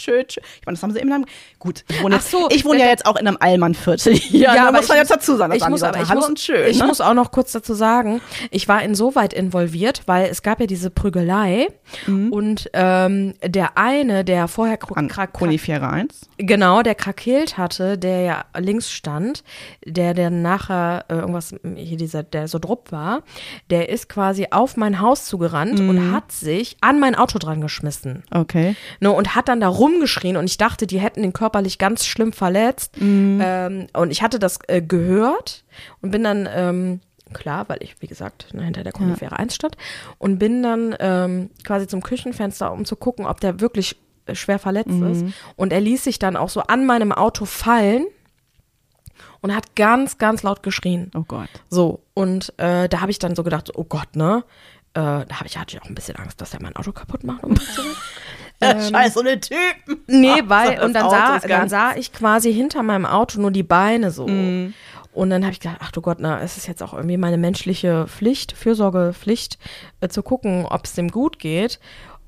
[0.00, 0.40] tschö, tschö.
[0.58, 1.26] Ich meine, das haben sie dann,
[1.58, 4.40] gut, ich wohne, so, ich wohne ja jetzt auch in einem Allmannviertel hier.
[4.40, 5.52] Ja, aber muss man ich jetzt dazu sagen.
[5.54, 6.68] ich muss, aber ich, muss, und schön.
[6.68, 6.86] ich ne?
[6.86, 10.90] muss auch noch kurz dazu sagen, ich war insoweit involviert, weil es gab ja diese
[10.90, 11.68] Prügelei
[12.06, 16.20] und ähm, der eine, der vorher Konifere 1.
[16.38, 19.44] Genau, der krakeelt hatte, der ja links stand,
[19.84, 23.22] der dann nachher äh, irgendwas, hier dieser, der so drupp war,
[23.70, 28.22] der ist quasi auf mein Haus zugerannt und hat sich an mein Auto dran geschmissen.
[28.30, 28.76] Okay.
[29.00, 32.32] Ne, und hat dann da rumgeschrien und ich dachte, die hätten ihn körperlich ganz schlimm
[32.32, 32.94] verletzt.
[33.40, 35.64] Ähm, und ich hatte das äh, gehört
[36.00, 37.00] und bin dann, ähm,
[37.32, 39.76] klar, weil ich, wie gesagt, ne, hinter der Konifere 1 stand
[40.18, 44.58] und bin dann ähm, quasi zum Küchenfenster, um zu gucken, ob der wirklich äh, schwer
[44.58, 45.24] verletzt ist.
[45.56, 48.06] Und er ließ sich dann auch so an meinem Auto fallen
[49.42, 51.10] und hat ganz, ganz laut geschrien.
[51.14, 51.48] Oh Gott.
[51.68, 54.44] So, und äh, da habe ich dann so gedacht, oh Gott, ne?
[54.92, 57.22] Äh, da habe ich, hatte ich auch ein bisschen Angst, dass er mein Auto kaputt
[57.24, 57.44] macht.
[57.44, 57.54] Um
[58.90, 60.02] Scheiße, so eine Typen.
[60.06, 64.10] Nee, weil, und dann sah, dann sah ich quasi hinter meinem Auto nur die Beine
[64.10, 64.26] so.
[64.26, 64.74] Mhm.
[65.12, 67.36] Und dann habe ich gedacht, ach du Gott, na, es ist jetzt auch irgendwie meine
[67.38, 69.58] menschliche Pflicht, Fürsorgepflicht,
[70.00, 71.80] äh, zu gucken, ob es dem gut geht.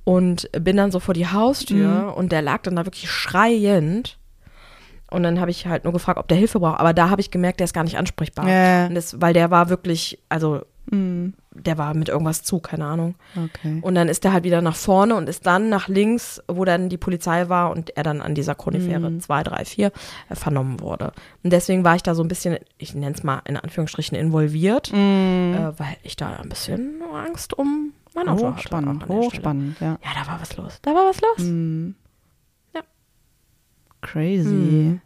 [0.05, 2.13] Und bin dann so vor die Haustür Mhm.
[2.15, 4.19] und der lag dann da wirklich schreiend.
[5.11, 6.81] Und dann habe ich halt nur gefragt, ob der Hilfe braucht.
[6.81, 8.47] Aber da habe ich gemerkt, der ist gar nicht ansprechbar.
[8.89, 10.63] Und das, weil der war wirklich, also
[11.55, 13.15] der war mit irgendwas zu, keine Ahnung.
[13.37, 13.79] Okay.
[13.83, 16.89] Und dann ist er halt wieder nach vorne und ist dann nach links, wo dann
[16.89, 19.93] die Polizei war und er dann an dieser Konifere 2, 3, 4
[20.33, 21.13] vernommen wurde.
[21.43, 24.93] Und deswegen war ich da so ein bisschen, ich nenne es mal in Anführungsstrichen, involviert,
[24.93, 25.55] Mhm.
[25.55, 28.57] äh, weil ich da ein bisschen Angst um mein Auto hatte.
[28.57, 29.99] Hochspannend, hochspannend, ja.
[30.05, 30.79] Ja, da war was los.
[30.83, 31.39] Da war was los.
[31.47, 31.95] Mhm.
[32.75, 32.81] Ja.
[34.01, 34.49] Crazy.
[34.49, 35.01] Mhm.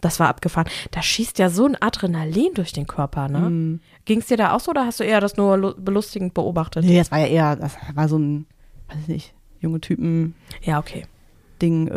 [0.00, 0.68] Das war abgefahren.
[0.90, 3.38] Da schießt ja so ein Adrenalin durch den Körper, ne?
[3.50, 3.80] Mhm.
[4.04, 6.84] Ging es dir da auch so oder hast du eher das nur lu- belustigend beobachtet?
[6.84, 8.46] Nee, das war ja eher, das war so ein,
[8.88, 11.04] weiß ich nicht, junge Typen Ja, okay.
[11.62, 11.88] Ding,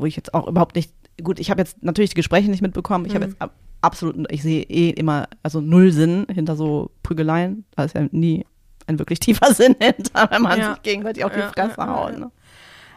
[0.00, 0.90] wo ich jetzt auch überhaupt nicht,
[1.22, 3.04] gut, ich habe jetzt natürlich die Gespräche nicht mitbekommen.
[3.04, 3.32] Ich habe Mhm.
[3.32, 7.66] jetzt ab, absolut, ich sehe eh immer, also null Sinn hinter so Prügeleien.
[7.76, 8.46] Da ist ja nie
[8.86, 10.72] ein wirklich tiefer Sinn hinter, wenn man Ja.
[10.72, 12.18] sich gegenseitig auf die Ja, Fresse ja, haut.
[12.18, 12.30] Ne?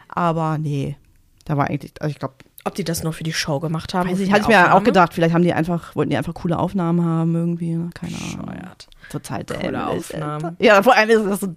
[0.08, 0.96] Aber nee,
[1.44, 4.10] da war eigentlich, also ich glaube, Ob die das nur für die Show gemacht haben?
[4.10, 6.58] weiß ich, hatte ich mir auch gedacht, vielleicht haben die einfach, wollten die einfach coole
[6.58, 7.90] Aufnahmen haben irgendwie, ne?
[7.94, 8.54] keine Ahnung.
[9.10, 10.56] Total Coole dämlich, Aufnahmen.
[10.60, 11.54] Ja, vor allem ist das so,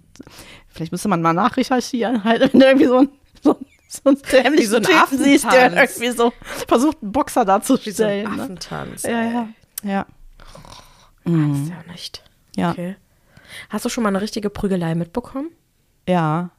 [0.68, 3.08] vielleicht müsste man mal nachrecherchieren, halt, wenn irgendwie so ein,
[3.42, 6.32] so, so ein dämliches so ein Typen siehst, der irgendwie so
[6.66, 8.36] versucht, einen Boxer Wie so ein darzustellen.
[8.36, 8.42] ne?
[8.42, 9.02] Affentanz.
[9.02, 9.48] Ja, ja.
[9.82, 10.06] Ja.
[11.24, 11.68] Weiß Mhm.
[11.70, 12.22] ja nicht.
[12.56, 12.70] Ja.
[12.70, 12.96] Okay.
[13.70, 15.50] Hast du schon mal eine richtige Prügelei mitbekommen?
[16.08, 16.50] Ja.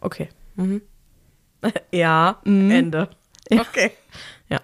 [0.00, 0.28] Okay.
[0.56, 0.80] Mhm.
[1.92, 2.70] ja, Mhm.
[2.70, 3.08] Ende.
[3.50, 3.60] Ja.
[3.62, 3.92] Okay.
[4.48, 4.60] Ja.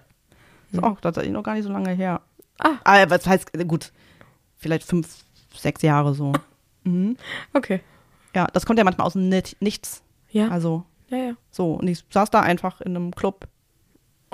[0.73, 2.21] Ist auch tatsächlich noch gar nicht so lange her.
[2.59, 3.93] Ah, Ah, was heißt, gut,
[4.57, 5.25] vielleicht fünf,
[5.57, 6.33] sechs Jahre so.
[6.85, 7.17] Mhm.
[7.53, 7.81] okay.
[8.35, 10.03] Ja, das kommt ja manchmal aus dem Nichts.
[10.31, 10.49] Ja.
[10.49, 11.33] Also, ja, ja.
[11.51, 11.75] so.
[11.75, 13.47] Und ich saß da einfach in einem Club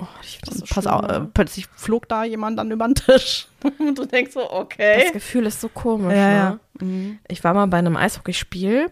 [0.01, 2.95] Oh, ich das so pass schlimm, auf, äh, plötzlich flog da jemand dann über den
[2.95, 3.49] Tisch.
[3.79, 5.03] und du denkst so, okay.
[5.05, 6.15] Das Gefühl ist so komisch.
[6.15, 6.35] ja, ne?
[6.35, 6.59] ja.
[6.81, 7.19] Mhm.
[7.29, 8.91] Ich war mal bei einem Eishockeyspiel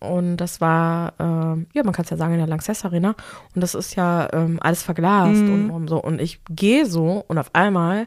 [0.00, 3.14] und das war, ähm, ja, man kann es ja sagen, in der Lanxess Arena.
[3.54, 5.52] Und das ist ja ähm, alles verglast Mhm.
[5.52, 6.00] und, und so.
[6.02, 8.06] Und ich gehe so und auf einmal,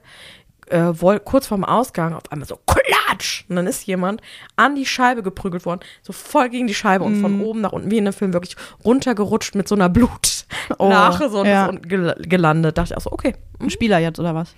[0.69, 3.43] äh, woll, kurz vorm Ausgang, auf einmal so klatsch.
[3.49, 4.21] Und dann ist jemand
[4.55, 7.21] an die Scheibe geprügelt worden, so voll gegen die Scheibe und Mhm.
[7.21, 10.45] von oben nach unten, wie in einem Film, wirklich runtergerutscht mit so einer Blut.
[10.79, 10.89] Oh,
[11.29, 11.65] so und ja.
[11.67, 12.77] unten gel gelandet.
[12.77, 13.35] Dachte ich auch so, okay.
[13.59, 14.53] Ein Spieler jetzt oder was?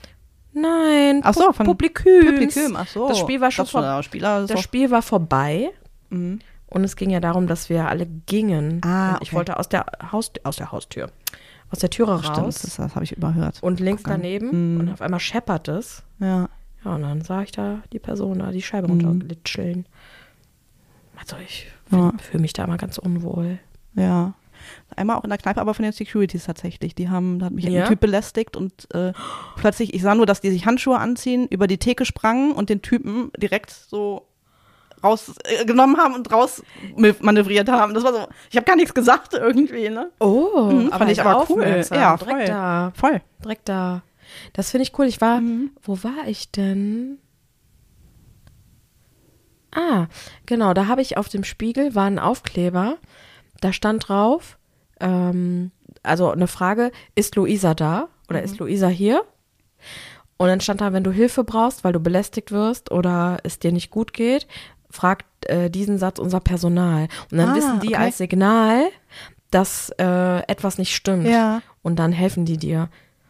[0.53, 1.65] Nein, Ach so, von.
[1.65, 3.07] Publikum, ach so.
[3.07, 5.71] Das Spiel war schon Das vor- Das Spiel war vorbei.
[6.09, 6.39] Mhm.
[6.73, 8.81] Und es ging ja darum, dass wir alle gingen.
[8.83, 9.35] Ah, und ich okay.
[9.37, 11.09] wollte aus der, Haus, aus der Haustür,
[11.69, 12.61] aus der Türe Stimmt, raus.
[12.61, 13.61] das, das habe ich überhört.
[13.61, 14.21] und links Guck an.
[14.21, 14.73] daneben.
[14.75, 14.79] Mhm.
[14.79, 16.03] Und auf einmal scheppert es.
[16.19, 16.49] Ja.
[16.83, 19.05] Ja, und dann sah ich da die Person da die Scheibe Mhm.
[19.05, 19.85] runterglitscheln.
[21.17, 22.11] Also ich Ja.
[22.19, 23.59] fühle mich da immer ganz unwohl.
[23.95, 24.33] Ja.
[24.95, 26.95] Einmal auch in der Kneipe, aber von den Securities tatsächlich.
[26.95, 27.83] Die haben, da hat mich Ja?
[27.83, 29.13] ein Typ belästigt und äh,
[29.57, 32.81] plötzlich, ich sah nur, dass die sich Handschuhe anziehen, über die Theke sprangen und den
[32.81, 34.27] Typen direkt so
[35.03, 36.63] rausgenommen haben und raus
[37.21, 37.93] manövriert haben.
[37.93, 40.11] Das war so, ich habe gar nichts gesagt irgendwie, ne?
[40.19, 41.83] Oh, Mhm, fand ich aber cool.
[41.91, 42.45] Ja, direkt voll.
[42.45, 42.91] da.
[42.95, 43.21] Voll.
[43.43, 44.01] Direkt da.
[44.53, 45.05] Das finde ich cool.
[45.05, 45.71] Ich war, Mhm.
[45.83, 47.19] wo war ich denn?
[49.75, 50.07] Ah,
[50.45, 52.97] genau, da habe ich auf dem Spiegel war ein Aufkleber.
[53.59, 54.57] Da stand drauf,
[54.99, 55.71] ähm,
[56.03, 58.45] also eine Frage, ist Luisa da oder Mhm.
[58.45, 59.23] ist Luisa hier?
[60.37, 63.71] Und dann stand da, wenn du Hilfe brauchst, weil du belästigt wirst oder es dir
[63.71, 64.47] nicht gut geht,
[64.93, 67.07] fragt äh, diesen Satz unser Personal.
[67.31, 67.95] Und dann Ah, wissen die okay.
[67.97, 68.83] als Signal,
[69.51, 71.27] dass äh, etwas nicht stimmt.
[71.27, 71.61] Ja.
[71.81, 72.89] Und dann helfen die dir.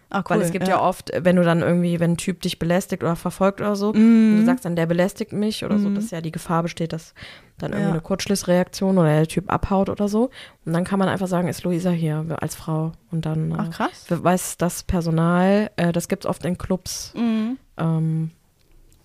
[0.09, 0.35] Ah, cool.
[0.35, 0.79] Weil es gibt ja.
[0.79, 4.33] oft, wenn du dann irgendwie, wenn ein Typ dich belästigt oder verfolgt oder so, Mhm.
[4.33, 7.15] und du sagst dann, der belästigt mich oder so, dass ja die Gefahr besteht, dass
[7.57, 7.91] dann irgendwie Ja.
[7.93, 10.29] eine Kurzschlussreaktion oder der Typ abhaut oder so.
[10.65, 12.91] Und dann kann man einfach sagen, ist Luisa hier als Frau.
[13.09, 14.05] Und dann Ach, äh, krass.
[14.09, 17.57] weiß das Personal, äh, das gibt's oft in Clubs Mhm.
[17.77, 18.31] ähm,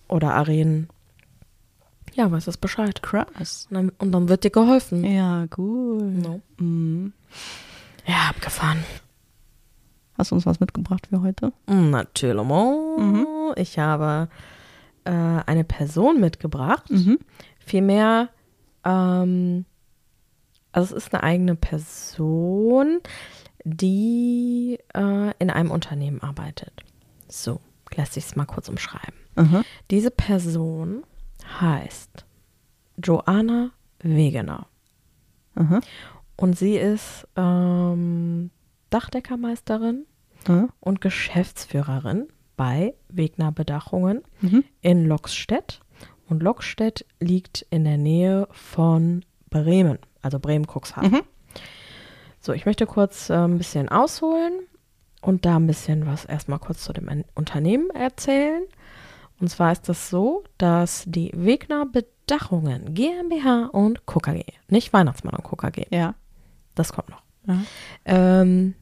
[0.09, 0.88] oder Arenen.
[2.18, 3.00] Ja, weiß das Bescheid.
[3.00, 3.68] Krass.
[3.70, 5.04] Und dann, und dann wird dir geholfen.
[5.04, 6.02] Ja, cool.
[6.02, 6.40] No.
[6.59, 7.12] Mhm.
[8.07, 8.83] Ja, abgefahren.
[10.16, 11.52] Hast du uns was mitgebracht für heute?
[11.66, 12.42] Natürlich.
[12.44, 13.24] Mhm.
[13.54, 14.28] Ich habe
[15.04, 16.90] äh, eine Person mitgebracht.
[16.90, 17.20] Mhm.
[17.61, 18.31] Vielmehr,
[18.85, 19.64] ähm,
[20.72, 22.98] also es ist eine eigene Person,
[23.62, 26.72] die äh, in einem Unternehmen arbeitet.
[27.28, 27.61] So,
[27.94, 29.14] lässt sich es mal kurz umschreiben.
[29.37, 29.62] Aha.
[29.92, 31.04] Diese Person
[31.61, 32.24] heißt
[33.02, 33.70] Joanna
[34.02, 34.66] Wegener.
[35.54, 35.80] Aha.
[36.37, 38.50] Und sie ist ähm,
[38.90, 40.06] Dachdeckermeisterin
[40.46, 40.68] Aha.
[40.80, 44.64] und Geschäftsführerin bei Wegner Bedachungen Mhm.
[44.82, 45.80] in Loxstedt.
[46.28, 51.11] Und Loxstedt liegt in der Nähe von Bremen, also Bremen-Cuxhaven.
[51.11, 51.20] Mhm.
[52.40, 54.61] So, ich möchte kurz äh, ein bisschen ausholen
[55.22, 58.62] und da ein bisschen was erstmal kurz zu dem Unternehmen erzählen.
[59.40, 64.18] Und zwar ist das so, dass die Wegner Bedachungen GmbH und Co.
[64.20, 65.57] KG, nicht Weihnachtsmann und Co.
[65.57, 66.14] KG, Ja.
[66.74, 67.61] das kommt noch, Ja.
[68.05, 68.74] ähm,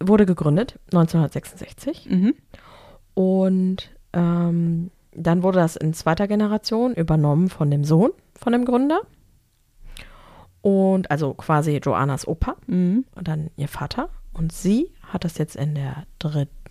[0.00, 2.34] wurde gegründet 1966 Mhm.
[3.14, 9.00] und ähm, dann wurde das in zweiter Generation übernommen von dem Sohn von dem Gründer.
[10.60, 13.04] Und also quasi Joannas Opa Mhm.
[13.14, 14.08] und dann ihr Vater.
[14.32, 16.63] Und sie hat das jetzt in der dritten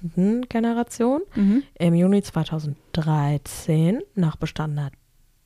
[0.49, 1.63] Generation Mhm.
[1.79, 4.91] im Juni 2013 nach bestandener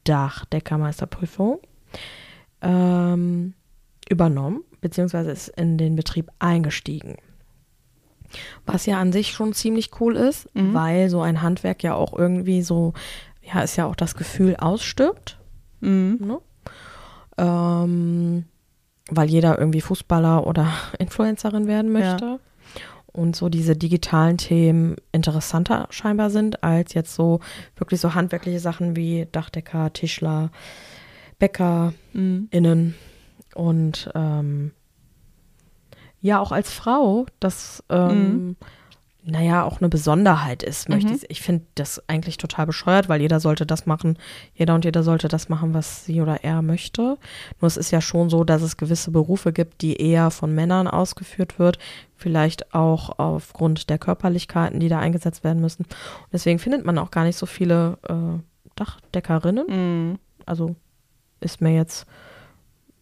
[0.03, 1.59] Dachdeckermeisterprüfung
[2.61, 3.53] ähm,
[4.09, 7.17] übernommen, beziehungsweise ist in den Betrieb eingestiegen.
[8.65, 10.73] Was ja an sich schon ziemlich cool ist, Mhm.
[10.73, 12.93] weil so ein Handwerk ja auch irgendwie so,
[13.41, 15.39] ja, ist ja auch das Gefühl ausstirbt.
[15.81, 16.17] Mhm.
[16.19, 16.39] Ne?
[17.37, 18.45] Ähm,
[19.09, 20.67] weil jeder irgendwie Fußballer oder
[20.99, 22.39] Influencerin werden möchte.
[23.17, 27.39] Und so diese digitalen Themen interessanter scheinbar sind, als jetzt so
[27.75, 30.51] wirklich so handwerkliche Sachen wie Dachdecker, Tischler,
[31.39, 32.47] Bäcker, Mhm.
[32.51, 32.93] innen.
[33.55, 34.71] Und ähm,
[36.21, 38.55] ja, auch als Frau, das ähm,
[39.29, 41.15] naja auch eine Besonderheit ist, möchte Mhm.
[41.17, 41.29] ich.
[41.29, 44.17] Ich finde das eigentlich total bescheuert, weil jeder sollte das machen,
[44.55, 47.01] jeder und jeder sollte das machen, was sie oder er möchte.
[47.59, 50.87] Nur es ist ja schon so, dass es gewisse Berufe gibt, die eher von Männern
[50.87, 51.77] ausgeführt wird,
[52.15, 55.83] vielleicht auch aufgrund der Körperlichkeiten, die da eingesetzt werden müssen.
[55.83, 58.39] Und deswegen findet man auch gar nicht so viele äh,
[58.75, 59.67] Dachdeckerinnen.
[59.67, 60.19] Mhm.
[60.45, 60.75] Also
[61.41, 62.05] ist mir jetzt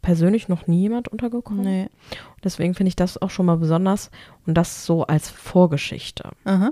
[0.06, 1.64] persönlich noch nie jemand untergekommen.
[1.66, 1.90] Nee.
[2.44, 4.12] Deswegen finde ich das auch schon mal besonders
[4.46, 6.30] und das so als Vorgeschichte.
[6.44, 6.70] Aha.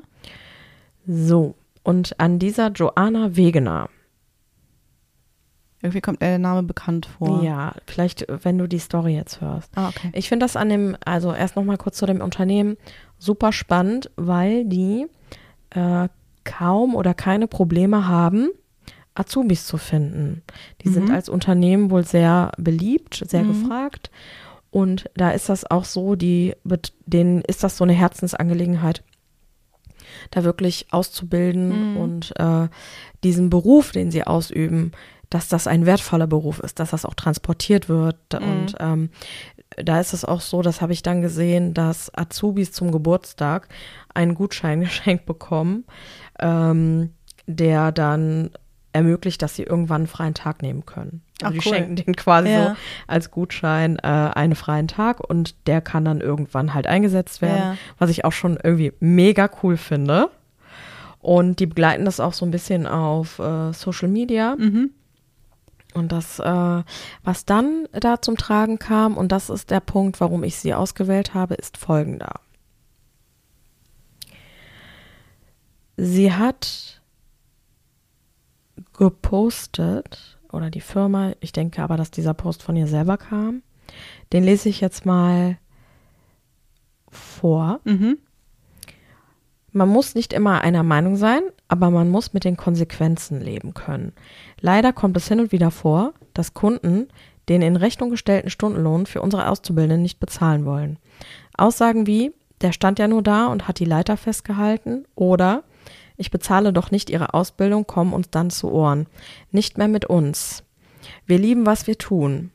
[1.07, 3.89] So, und an dieser Joanna Wegener,
[5.81, 7.43] Irgendwie kommt der Name bekannt vor.
[7.43, 9.71] ja, vielleicht, äh, wenn du die Story jetzt hörst.
[9.75, 10.11] Ah, okay.
[10.13, 12.77] Ich finde das an dem, also erst noch mal kurz zu dem Unternehmen,
[13.17, 15.07] super spannend, weil die
[15.71, 16.07] äh,
[16.43, 18.49] kaum oder keine Probleme haben,
[19.15, 20.41] Azubis zu finden.
[20.84, 21.13] Die sind Mhm.
[21.15, 23.47] als Unternehmen wohl sehr beliebt, sehr Mhm.
[23.63, 24.10] gefragt.
[24.71, 26.56] Und da ist das auch so, die,
[27.06, 29.04] denen ist das so eine Herzensangelegenheit,
[30.32, 31.97] da wirklich auszubilden Mhm.
[31.97, 32.67] und äh,
[33.23, 34.91] diesen Beruf, den sie ausüben,
[35.30, 38.17] dass das ein wertvoller Beruf ist, dass das auch transportiert wird.
[38.34, 38.52] Mhm.
[38.52, 39.10] Und ähm,
[39.78, 43.67] da ist es auch so, das habe ich dann gesehen, dass Azubis zum Geburtstag
[44.13, 45.86] einen Gutschein geschenkt bekommen,
[46.39, 47.12] ähm,
[47.45, 48.52] der dann
[48.93, 51.21] ermöglicht, dass sie irgendwann einen freien Tag nehmen können.
[51.41, 51.75] Also Ach, die cool.
[51.75, 52.69] schenken den quasi Ja.
[52.69, 52.75] so
[53.08, 57.77] als Gutschein äh, einen freien Tag und der kann dann irgendwann halt eingesetzt werden, Ja.
[57.97, 60.29] was ich auch schon irgendwie mega cool finde.
[61.19, 64.56] Und die begleiten das auch so ein bisschen auf äh, Social Media.
[64.58, 64.91] Mhm.
[65.93, 66.84] Und das, äh,
[67.23, 71.34] was dann da zum Tragen kam, und das ist der Punkt, warum ich sie ausgewählt
[71.34, 72.39] habe, ist folgender.
[75.97, 77.01] Sie hat
[78.93, 83.63] gepostet, oder die Firma, ich denke aber, dass dieser Post von ihr selber kam.
[84.32, 85.58] Den lese ich jetzt mal
[87.10, 87.79] vor.
[87.84, 88.19] Mhm.
[89.71, 94.13] Man muss nicht immer einer Meinung sein, aber man muss mit den Konsequenzen leben können.
[94.62, 97.08] Leider kommt es hin und wieder vor, dass Kunden
[97.49, 100.99] den in Rechnung gestellten Stundenlohn für unsere Auszubildenden nicht bezahlen wollen.
[101.58, 105.63] Aussagen wie, der stand ja nur da und hat die Leiter festgehalten oder
[106.23, 109.07] ich bezahle doch nicht ihre Ausbildung, kommen uns dann zu Ohren.
[109.51, 110.63] Nicht mehr mit uns.
[111.25, 112.49] Wir lieben, was wir tun.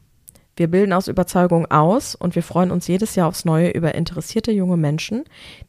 [0.56, 4.52] Wir bilden aus Überzeugung aus und wir freuen uns jedes Jahr aufs Neue über interessierte
[4.52, 5.24] junge Menschen,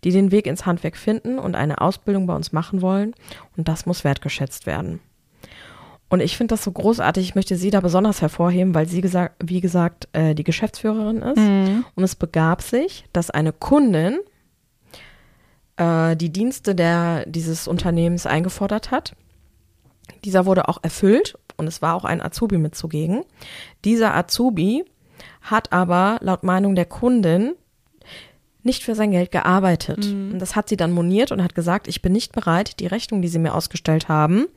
[0.06, 3.14] die den Weg ins Handwerk finden und eine Ausbildung bei uns machen wollen.
[3.58, 5.02] Und das muss wertgeschätzt werden.
[6.08, 7.24] Und ich finde das so großartig.
[7.26, 11.38] Ich möchte sie da besonders hervorheben, weil sie, gesagt, wie gesagt, äh, die Geschäftsführerin ist.
[11.38, 11.84] Mhm.
[11.96, 14.20] Und es begab sich, dass eine Kundin
[15.80, 19.16] äh, die Dienste der, dieses Unternehmens eingefordert hat.
[20.24, 23.24] Dieser wurde auch erfüllt und es war auch ein Azubi mit zugegen.
[23.86, 24.86] Dieser Azubi
[25.42, 27.54] hat aber laut Meinung der Kundin
[28.62, 30.06] nicht für sein Geld gearbeitet.
[30.34, 33.22] Und das hat sie dann moniert und hat gesagt, ich bin nicht bereit, die Rechnung,
[33.22, 34.48] die sie mir ausgestellt haben,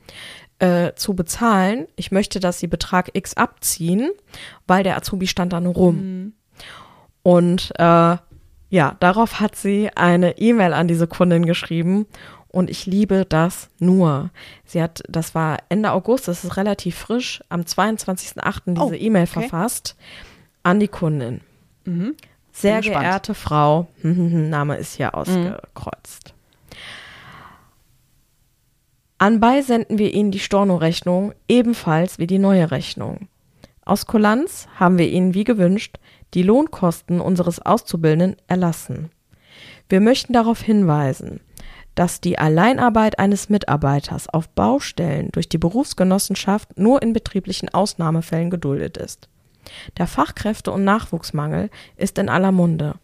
[0.59, 1.87] äh, zu bezahlen.
[1.95, 4.11] Ich möchte, dass sie Betrag X abziehen,
[4.67, 6.33] weil der Azubi stand da nur rum.
[7.23, 8.17] Und äh,
[8.73, 12.07] ja, darauf hat sie eine E-Mail an diese Kundin geschrieben
[12.47, 14.31] und ich liebe das nur.
[14.65, 18.73] Sie hat, das war Ende August, das ist relativ frisch, am 22.08.
[18.73, 19.41] diese Oh, E-Mail okay.
[19.41, 19.95] verfasst
[20.63, 21.41] an die Kundin.
[21.85, 22.15] Mhm.
[22.51, 23.05] Sehr Bin gespannt.
[23.05, 26.33] geehrte Frau, Name ist hier ausgekreuzt.
[29.19, 33.27] Anbei senden wir Ihnen die Storno-Rechnung ebenfalls wie die neue Rechnung.
[33.85, 35.99] Aus Kulanz haben wir Ihnen wie gewünscht
[36.33, 39.09] die Lohnkosten unseres Auszubildenden erlassen.
[39.89, 41.39] Wir möchten darauf hinweisen,
[41.95, 48.97] dass die Alleinarbeit eines Mitarbeiters auf Baustellen durch die Berufsgenossenschaft nur in betrieblichen Ausnahmefällen geduldet
[48.97, 49.29] ist.
[49.97, 52.95] Der Fachkräfte- und Nachwuchsmangel ist in aller Munde.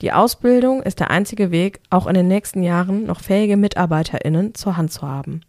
[0.00, 4.76] Die Ausbildung ist der einzige Weg, auch in den nächsten Jahren noch fähige MitarbeiterInnen zur
[4.76, 5.42] Hand zu haben.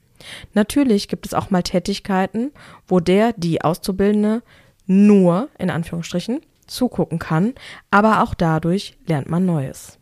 [0.54, 2.52] Natürlich gibt es auch mal Tätigkeiten,
[2.88, 4.44] wo der, die Auszubildende
[4.86, 7.54] nur, in Anführungsstrichen, zugucken kann,
[7.92, 10.00] aber auch dadurch lernt man Neues.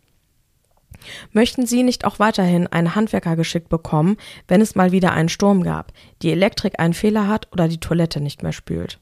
[1.32, 5.64] Möchten Sie nicht auch weiterhin einen Handwerker geschickt bekommen, wenn es mal wieder einen Sturm
[5.64, 9.00] gab, die Elektrik einen Fehler hat oder die Toilette nicht mehr spült?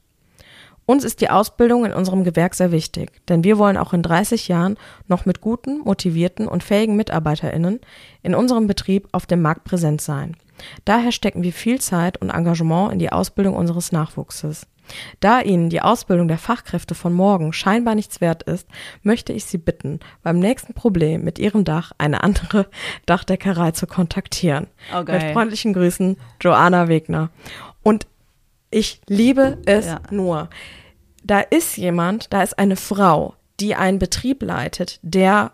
[0.87, 4.47] Uns ist die Ausbildung in unserem Gewerk sehr wichtig, denn wir wollen auch in 30
[4.47, 7.79] Jahren noch mit guten, motivierten und fähigen MitarbeiterInnen
[8.21, 10.37] in unserem Betrieb auf dem Markt präsent sein.
[10.85, 14.67] Daher stecken wir viel Zeit und Engagement in die Ausbildung unseres Nachwuchses.
[15.19, 18.67] Da Ihnen die Ausbildung der Fachkräfte von morgen scheinbar nichts wert ist,
[19.03, 22.67] möchte ich Sie bitten, beim nächsten Problem mit Ihrem Dach eine andere
[23.05, 24.67] Dachdeckerei zu kontaktieren.
[24.93, 25.13] Okay.
[25.13, 27.29] Mit freundlichen Grüßen, Joanna Wegner.
[27.83, 28.07] Und
[28.71, 30.01] ich liebe es Ja.
[30.11, 30.49] nur.
[31.23, 35.51] Da ist jemand, da ist eine Frau, die einen Betrieb leitet, der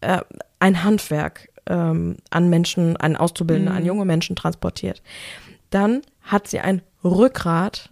[0.00, 0.20] äh,
[0.58, 5.02] ein Handwerk ähm, an Menschen, an Auszubildende, an junge Menschen transportiert.
[5.72, 7.88] Dann hat sie ein Rückgrat,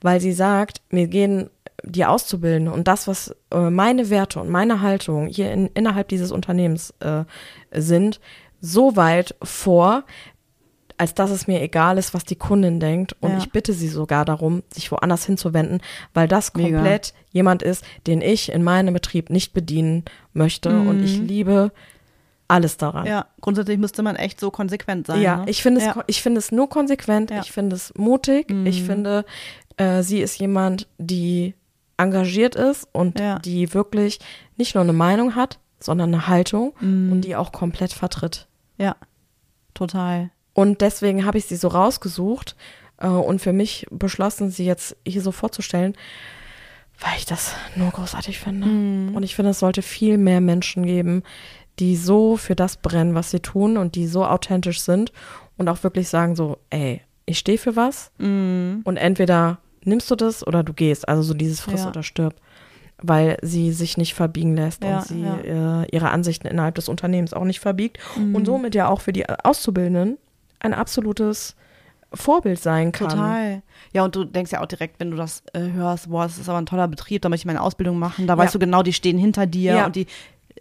[0.00, 1.48] weil sie sagt, mir gehen
[1.84, 6.30] die Auszubildende und das, was äh, meine Werte und meine Haltung hier in, innerhalb dieses
[6.32, 7.24] Unternehmens äh,
[7.72, 8.20] sind,
[8.60, 10.04] so weit vor,
[10.98, 13.16] als dass es mir egal ist, was die Kundin denkt.
[13.20, 13.38] Und Ja.
[13.38, 15.80] ich bitte sie sogar darum, sich woanders hinzuwenden,
[16.14, 16.76] weil das Mega.
[16.76, 20.78] komplett jemand ist, den ich in meinem Betrieb nicht bedienen möchte.
[20.80, 21.72] Und ich liebe
[22.52, 23.02] alles daran.
[23.02, 23.08] Mhm.
[23.08, 25.20] Ja, grundsätzlich müsste man echt so konsequent sein.
[25.22, 25.44] Ja, ne?
[25.50, 26.04] ich finde es, ja.
[26.06, 27.30] ich finde es nur konsequent.
[27.30, 27.36] Ja.
[27.36, 27.42] Mhm.
[27.42, 28.50] Ich finde es mutig.
[28.64, 29.24] Ich finde,
[29.76, 31.54] äh, sie ist jemand, die
[31.96, 33.38] engagiert ist und Ja.
[33.38, 34.18] die wirklich
[34.56, 37.12] nicht nur eine Meinung hat, sondern eine Haltung Mhm.
[37.12, 38.46] und die auch komplett vertritt.
[38.78, 38.96] Ja,
[39.74, 40.30] total.
[40.54, 42.56] Und deswegen habe ich sie so rausgesucht
[42.98, 45.94] äh, und für mich beschlossen, sie jetzt hier so vorzustellen,
[47.00, 48.66] weil ich das nur großartig finde.
[48.66, 49.14] Mhm.
[49.16, 51.22] Und ich finde, es sollte viel mehr Menschen geben,
[51.78, 55.12] die so für das brennen, was sie tun und die so authentisch sind
[55.56, 58.82] und auch wirklich sagen so, ey, ich stehe für was Mhm.
[58.84, 61.08] und entweder nimmst du das oder du gehst.
[61.08, 61.88] Also so dieses Friss Ja.
[61.88, 62.34] oder stirb.
[63.04, 65.82] Weil sie sich nicht verbiegen lässt Ja, und sie ja.
[65.82, 68.34] äh, ihre Ansichten innerhalb des Unternehmens auch nicht verbiegt Mhm.
[68.36, 70.18] und somit ja auch für die Auszubildenden
[70.60, 71.56] ein absolutes
[72.14, 73.08] Vorbild sein kann.
[73.08, 73.62] Total.
[73.92, 76.48] Ja, und du denkst ja auch direkt, wenn du das äh, hörst, boah, das ist
[76.48, 78.26] aber ein toller Betrieb, da möchte ich meine Ausbildung machen.
[78.26, 80.06] Da weißt du genau, die stehen hinter dir und die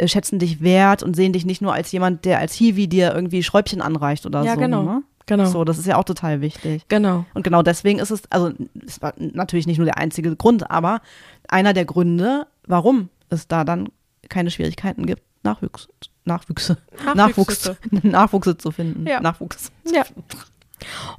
[0.01, 3.13] äh, schätzen dich wert und sehen dich nicht nur als jemand, der als Hiwi dir
[3.13, 4.59] irgendwie Schräubchen anreicht oder Ja, so.
[4.59, 4.83] genau.
[4.83, 5.03] Ne?
[5.27, 5.45] Genau.
[5.45, 6.83] So, das ist ja auch total wichtig.
[6.89, 7.25] Genau.
[7.33, 8.51] Und genau deswegen ist es, also
[8.85, 10.99] es war natürlich nicht nur der einzige Grund, aber
[11.47, 13.89] einer der Gründe, warum es da dann
[14.29, 15.87] keine Schwierigkeiten gibt, Nachwuchs,
[16.25, 16.77] Nachwüchse,
[17.15, 17.71] Nachwuchs.
[18.03, 19.07] Nachwuchse zu finden.
[19.07, 19.21] Ja.
[19.21, 19.71] Nachwuchs.
[19.91, 20.03] Ja.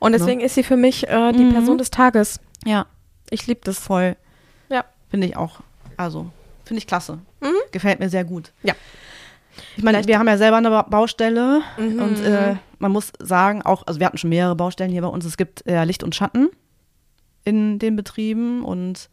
[0.00, 1.52] Und deswegen ist sie für mich äh, die Mhm.
[1.54, 2.40] Person des Tages.
[2.64, 2.86] Ja,
[3.30, 3.78] Ich liebe das.
[3.78, 4.16] voll.
[4.68, 4.84] Ja.
[5.10, 5.60] Finde ich auch.
[5.96, 6.26] Also,
[6.72, 7.18] finde ich klasse.
[7.70, 8.50] Gefällt mir sehr gut.
[8.62, 8.72] Ja.
[9.76, 12.00] Ich meine, wir haben ja selber eine Ba- Baustelle Mhm.
[12.00, 15.26] und äh, man muss sagen, auch, also wir hatten schon mehrere Baustellen hier bei uns.
[15.26, 16.48] Es gibt äh, Licht und Schatten
[17.44, 19.10] in den Betrieben und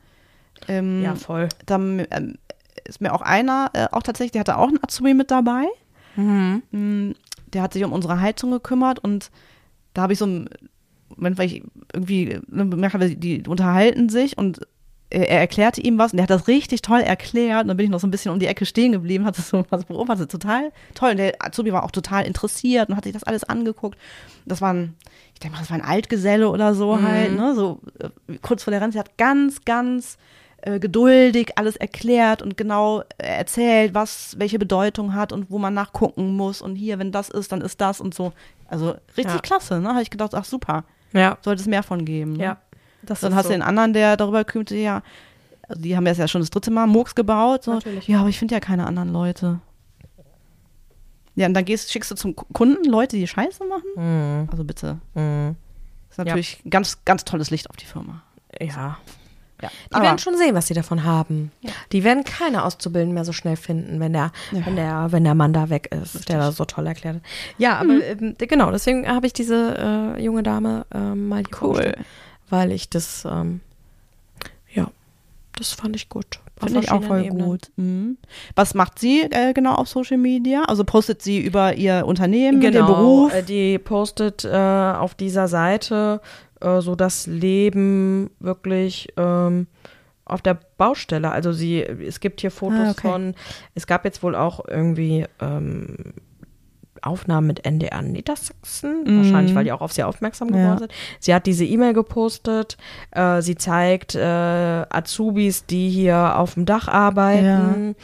[0.69, 1.49] ähm, Ja, voll.
[1.65, 2.35] dann ähm,
[2.85, 5.65] ist mir auch einer, äh, auch tatsächlich, der hatte auch einen Azubi mit dabei.
[6.15, 6.63] Mhm.
[6.71, 7.11] Mm,
[7.47, 9.31] Der hat sich um unsere Heizung gekümmert und
[9.93, 10.49] da habe ich so einen
[11.09, 14.61] Moment, weil ich irgendwie ne, bemerkt habe, die unterhalten sich und
[15.09, 17.63] er, er erklärte ihm was und der hat das richtig toll erklärt.
[17.63, 19.65] Und dann bin ich noch so ein bisschen um die Ecke stehen geblieben, hatte so
[19.69, 21.11] was beobachtet, total toll.
[21.11, 23.97] Und der Azubi war auch total interessiert und hat sich das alles angeguckt.
[24.45, 24.95] Das war ein,
[25.33, 28.71] ich denke mal, das war ein Altgeselle oder so halt, ne, so äh, kurz vor
[28.71, 28.97] der Rente.
[28.97, 30.17] Er hat ganz, ganz
[30.61, 35.73] äh, geduldig alles erklärt und genau äh, erzählt, was welche Bedeutung hat und wo man
[35.73, 38.33] nachgucken muss und hier, wenn das ist, dann ist das und so.
[38.67, 39.39] Also richtig Ja.
[39.41, 39.89] klasse, ne?
[39.89, 41.37] Habe ich gedacht, ach super, Ja.
[41.41, 42.33] sollte es mehr von geben.
[42.33, 42.43] Ne?
[42.43, 42.57] Ja.
[43.03, 43.49] Das Dann hast so.
[43.49, 45.01] du den anderen, der darüber kümmert, ja,
[45.67, 47.63] also die haben jetzt ja schon das dritte Mal Murks gebaut.
[47.63, 47.73] So.
[47.75, 48.07] Natürlich.
[48.07, 49.59] Ja, aber ich finde ja keine anderen Leute.
[51.35, 53.83] Ja, und dann gehst, schickst du zum Ku- Kunden Leute, die Scheiße machen.
[53.95, 54.49] Mhm.
[54.51, 54.97] Also bitte.
[55.13, 55.55] Mhm.
[56.09, 58.23] Das ist natürlich ganz, ganz tolles Licht auf die Firma.
[58.59, 58.97] Ja.
[59.61, 59.69] Ja.
[59.89, 61.51] Die Aber, werden schon sehen, was sie davon haben.
[61.91, 64.65] Die werden keine Auszubildenden mehr so schnell finden, wenn der, Ja.
[64.65, 67.21] wenn der, wenn der Mann da weg ist, der das so toll erklärt hat.
[67.57, 71.93] Ja, aber ähm, genau, deswegen habe ich diese äh, junge Dame ähm, mal hier Cool.
[72.49, 73.61] Weil ich das, ähm,
[74.73, 74.87] ja,
[75.57, 76.39] das fand ich gut.
[76.61, 77.45] Finde ich auch voll Ebenen.
[77.45, 77.71] gut.
[77.77, 78.17] Mhm.
[78.55, 80.63] Was macht sie äh, genau auf Social Media?
[80.63, 83.33] Also postet sie über ihr Unternehmen, den Genau, Beruf?
[83.33, 86.19] äh, die postet äh, auf dieser Seite
[86.59, 89.67] äh, so das Leben wirklich ähm,
[90.25, 91.31] auf der Baustelle.
[91.31, 93.07] Also sie, es gibt hier Fotos Ah, okay.
[93.09, 93.35] von,
[93.73, 95.95] es gab jetzt wohl auch irgendwie ähm,
[97.03, 99.17] Aufnahmen mit NDR Niedersachsen, Mhm.
[99.17, 100.77] wahrscheinlich, weil die auch auf sie aufmerksam geworden Ja.
[100.77, 100.91] sind.
[101.19, 102.77] Sie hat diese E-Mail gepostet,
[103.11, 104.21] äh, sie zeigt äh,
[104.89, 107.95] Azubis, die hier auf dem Dach arbeiten,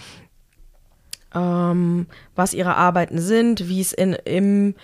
[1.34, 4.76] ähm, was ihre Arbeiten sind, wie es in, im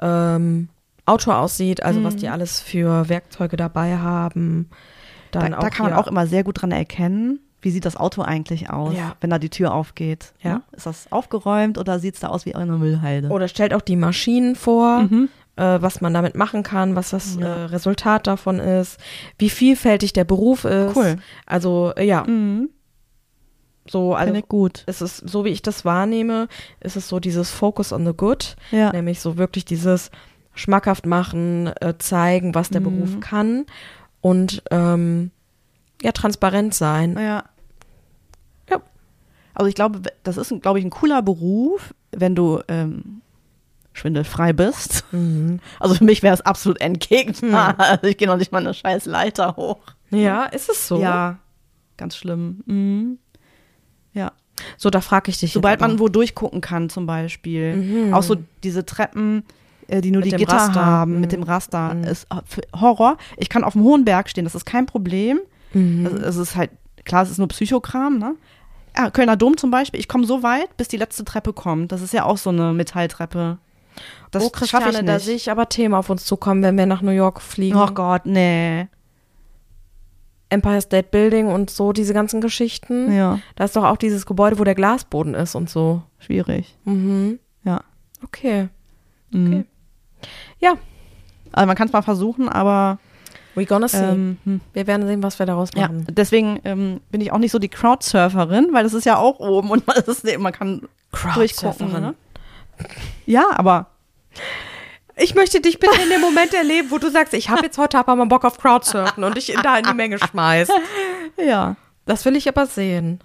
[0.00, 0.68] ähm,
[1.04, 2.18] Auto aussieht, also was Mhm.
[2.18, 4.70] die alles für Werkzeuge dabei haben.
[5.30, 8.22] Da, Dann da kann man auch immer sehr gut dran erkennen, wie sieht das Auto
[8.22, 9.16] eigentlich aus, Ja.
[9.20, 10.32] wenn da die Tür aufgeht.
[10.42, 10.54] Ja.
[10.56, 10.62] Ne?
[10.72, 13.28] Ist das aufgeräumt oder sieht es da aus wie eine Müllhalde?
[13.30, 15.28] Oder stellt auch die Maschinen vor, Mhm.
[15.56, 18.98] äh, was man damit machen kann, was das äh, Resultat davon ist,
[19.38, 20.94] wie vielfältig der Beruf ist.
[20.96, 21.16] Cool.
[21.46, 22.68] Also äh, ja, Mhm.
[23.88, 24.82] so also Finde ich gut.
[24.86, 26.48] es ist so wie ich das wahrnehme,
[26.80, 28.92] ist es so dieses Focus on the good, Ja.
[28.92, 30.10] nämlich so wirklich dieses
[30.54, 32.84] schmackhaft machen, äh, zeigen, was der Mhm.
[32.84, 33.66] Beruf kann
[34.20, 35.30] und ähm,
[36.02, 37.16] ja transparent sein.
[37.18, 37.44] Ja.
[38.70, 38.80] Ja.
[39.54, 43.22] Also ich glaube, das ist, glaube ich, ein cooler Beruf, wenn du ähm,
[43.92, 45.04] schwindelfrei bist.
[45.12, 45.60] Mhm.
[45.80, 47.42] Also für mich wäre es absolut entgegnet.
[47.54, 49.78] Also ich gehe noch nicht mal eine scheiß Leiter hoch.
[50.10, 51.00] Ja, ist es so?
[51.00, 51.38] Ja,
[51.96, 52.62] ganz schlimm.
[52.66, 53.18] Mhm.
[54.12, 54.32] Ja.
[54.78, 55.52] So, da frage ich dich.
[55.52, 57.76] Sobald man wo durchgucken kann, zum Beispiel.
[57.76, 58.14] Mhm.
[58.14, 59.44] Auch so diese Treppen,
[59.88, 60.84] äh, die nur Mit die Gitter Raster.
[60.86, 61.36] haben, mit Mhm.
[61.36, 62.04] dem Raster, Mhm.
[62.04, 62.40] ist äh,
[62.80, 63.18] Horror.
[63.36, 65.40] Ich kann auf dem hohen Berg stehen, das ist kein Problem.
[65.76, 66.06] Mhm.
[66.06, 66.70] Es, es ist halt,
[67.04, 68.34] klar, es ist nur Psychokram, ne?
[68.96, 71.92] Ja, Kölner Dom zum Beispiel, ich komme so weit, bis die letzte Treppe kommt.
[71.92, 73.58] Das ist ja auch so eine Metalltreppe.
[74.30, 75.24] Das oh, schaffe Christiane, ich da nicht.
[75.24, 77.76] sehe ich aber Themen auf uns zukommen, wenn wir nach New York fliegen.
[77.76, 78.88] Oh Gott, nee.
[80.48, 83.12] Empire State Building und so, diese ganzen Geschichten.
[83.12, 86.02] Ja, Da ist doch auch dieses Gebäude, wo der Glasboden ist und so.
[86.18, 86.76] schwierig.
[86.84, 87.38] Mhm.
[87.64, 87.82] Ja.
[88.22, 88.68] Okay.
[89.30, 89.46] Mhm.
[89.46, 89.64] Okay.
[90.60, 90.74] Ja,
[91.52, 92.98] Also man kann es mal versuchen, aber
[93.56, 93.98] we gonna see.
[93.98, 94.60] ähm, hm.
[94.72, 96.06] wir werden sehen, was wir daraus ja, machen.
[96.10, 99.70] deswegen ähm, bin ich auch nicht so die Crowdsurferin, weil das ist ja auch oben
[99.70, 100.88] und man, ist, man kann
[101.34, 101.90] durchgucken.
[101.92, 102.14] Ne?
[103.24, 103.86] Ja, aber
[105.16, 107.98] Ich möchte dich bitte in dem Moment erleben, wo du sagst, ich habe jetzt heute
[107.98, 110.70] aber mal Bock auf Crowdsurfen und dich in da in die Menge schmeißt.
[111.44, 111.76] ja.
[112.04, 113.20] Das will ich aber sehen.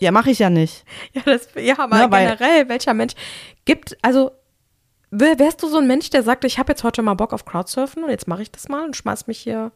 [0.00, 0.84] Ja, mache ich ja nicht.
[1.12, 3.14] Ja, das, ja aber Ja, weil- generell, welcher Mensch
[3.64, 4.30] gibt, also
[5.10, 8.04] wärst du so ein Mensch, der sagt, ich habe jetzt heute mal Bock auf Crowdsurfen
[8.04, 9.72] und jetzt mache ich das mal und schmeiß mich hier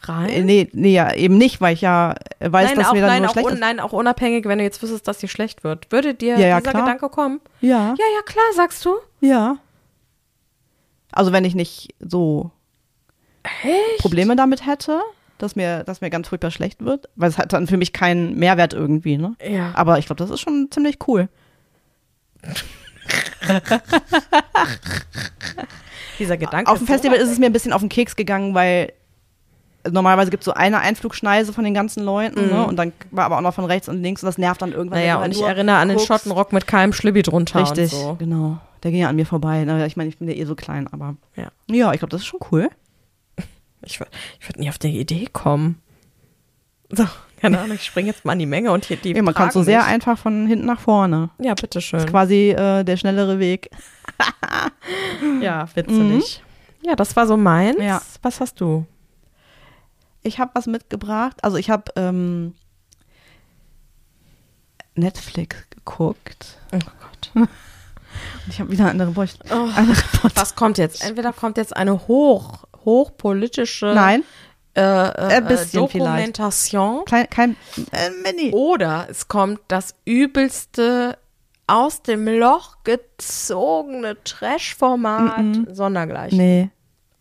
[0.00, 0.28] rein?
[0.30, 3.00] Äh, Nee, nee, ja, eben nicht, weil ich ja äh, weiß, nein, dass auch, mir
[3.00, 3.58] dann nein, nur auch schlecht ist.
[3.60, 5.90] nein, auch unabhängig, wenn du jetzt wüsstest, dass dir schlecht wird.
[5.92, 6.82] Würde dir Ja, ja, dieser klar.
[6.84, 7.40] Gedanke kommen?
[7.60, 8.94] Ja, Ja, ja, klar, sagst du.
[9.20, 9.56] ja.
[11.14, 12.50] Also wenn ich nicht so
[13.42, 13.98] Echt?
[13.98, 15.00] Probleme damit hätte,
[15.36, 18.38] dass mir, dass mir ganz furchtbar schlecht wird, weil es hat dann für mich keinen
[18.38, 19.34] Mehrwert irgendwie, ne?
[19.46, 19.72] Ja.
[19.74, 21.28] Aber ich glaube, das ist schon ziemlich cool.
[26.18, 26.70] Dieser Gedanke.
[26.70, 28.92] Auf dem Festival ist es mir ein bisschen auf den Keks gegangen, weil
[29.90, 32.64] normalerweise gibt es so eine Einflugschneise von den ganzen Leuten, ne?
[32.66, 35.00] Und dann war aber auch noch von rechts und links und das nervt dann irgendwann.
[35.00, 35.98] Naja, und ich erinnere an den.
[35.98, 38.14] Schottenrock mit keinem Schlibbi drunter Richtig, so.
[38.18, 38.58] genau.
[38.82, 39.64] Der ging ja an mir vorbei.
[39.64, 41.48] Na, Ich meine, ich bin ja eh so klein, aber Ja.
[41.68, 42.68] ja, ich glaube, das ist schon cool.
[43.84, 44.06] Ich, wür-
[44.40, 45.80] ich würde nie auf die Idee kommen.
[46.90, 47.04] So,
[47.42, 49.50] keine Ahnung, ich springe jetzt mal in die Menge und hier die Ja, man kann
[49.50, 49.88] so sehr mich.
[49.88, 51.28] einfach von hinten nach vorne.
[51.38, 51.98] Ja, bitteschön.
[51.98, 53.68] Das ist quasi äh, der schnellere Weg.
[55.40, 56.42] Ja, witzig.
[56.82, 57.76] Ja, das war so meins.
[57.80, 58.00] Ja.
[58.22, 58.86] Was hast du?
[60.22, 61.42] Ich habe was mitgebracht.
[61.42, 62.54] Also ich habe ähm,
[64.94, 66.58] Netflix geguckt.
[66.72, 67.30] Oh Gott.
[67.34, 67.48] Und
[68.48, 69.44] ich habe wieder andere Bräuchte.
[69.50, 69.68] Oh,
[70.34, 71.04] was kommt jetzt?
[71.04, 74.22] Entweder kommt jetzt eine hoch, hochpolitische Nein,
[74.74, 77.56] äh, äh, Ein bisschen Dokumentation kein, kein
[77.92, 78.50] äh, Mini.
[78.52, 81.18] oder es kommt das übelste
[81.66, 86.38] aus dem Loch gezogene Trash-Format sondergleichen.
[86.38, 86.70] Nee.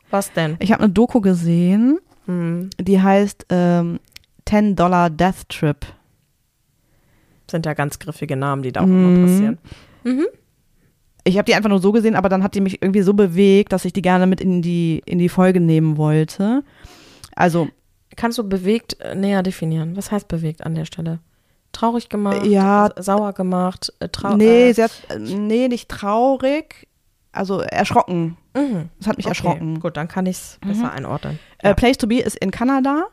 [0.09, 0.57] Was denn?
[0.59, 2.69] Ich habe eine Doku gesehen, Hm.
[2.79, 3.99] die heißt ähm,
[4.47, 5.85] 10 Dollar Death Trip.
[7.49, 9.57] Sind ja ganz griffige Namen, die da auch immer passieren.
[11.23, 13.71] Ich habe die einfach nur so gesehen, aber dann hat die mich irgendwie so bewegt,
[13.73, 16.63] dass ich die gerne mit in die, in die Folge nehmen wollte.
[17.35, 17.69] Also,
[18.15, 19.95] Kannst du bewegt äh, näher definieren?
[19.95, 21.19] Was heißt bewegt an der Stelle?
[21.71, 22.45] Traurig gemacht?
[22.45, 22.89] Ja.
[22.97, 23.93] Sauer gemacht?
[23.99, 26.87] Äh, trau nee, äh, sehr, nee, nicht traurig.
[27.31, 28.35] Also erschrocken.
[28.53, 28.89] mhm.
[28.99, 29.79] Das hat mich Okay, erschrocken.
[29.79, 31.39] Gut, dann kann ich es besser einordnen.
[31.59, 33.05] Äh, Place to be ist in Kanada,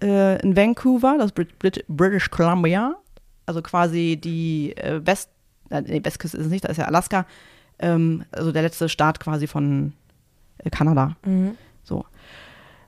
[0.00, 2.94] äh, in Vancouver, das ist Brit Brit British Columbia.
[3.46, 5.30] Also quasi die äh, West,
[5.70, 7.26] nee, Westküste ist es nicht, da ist ja Alaska.
[7.80, 9.92] Ähm, also der letzte Staat quasi von
[10.70, 11.16] Kanada.
[11.26, 11.56] Mhm.
[11.82, 12.04] So.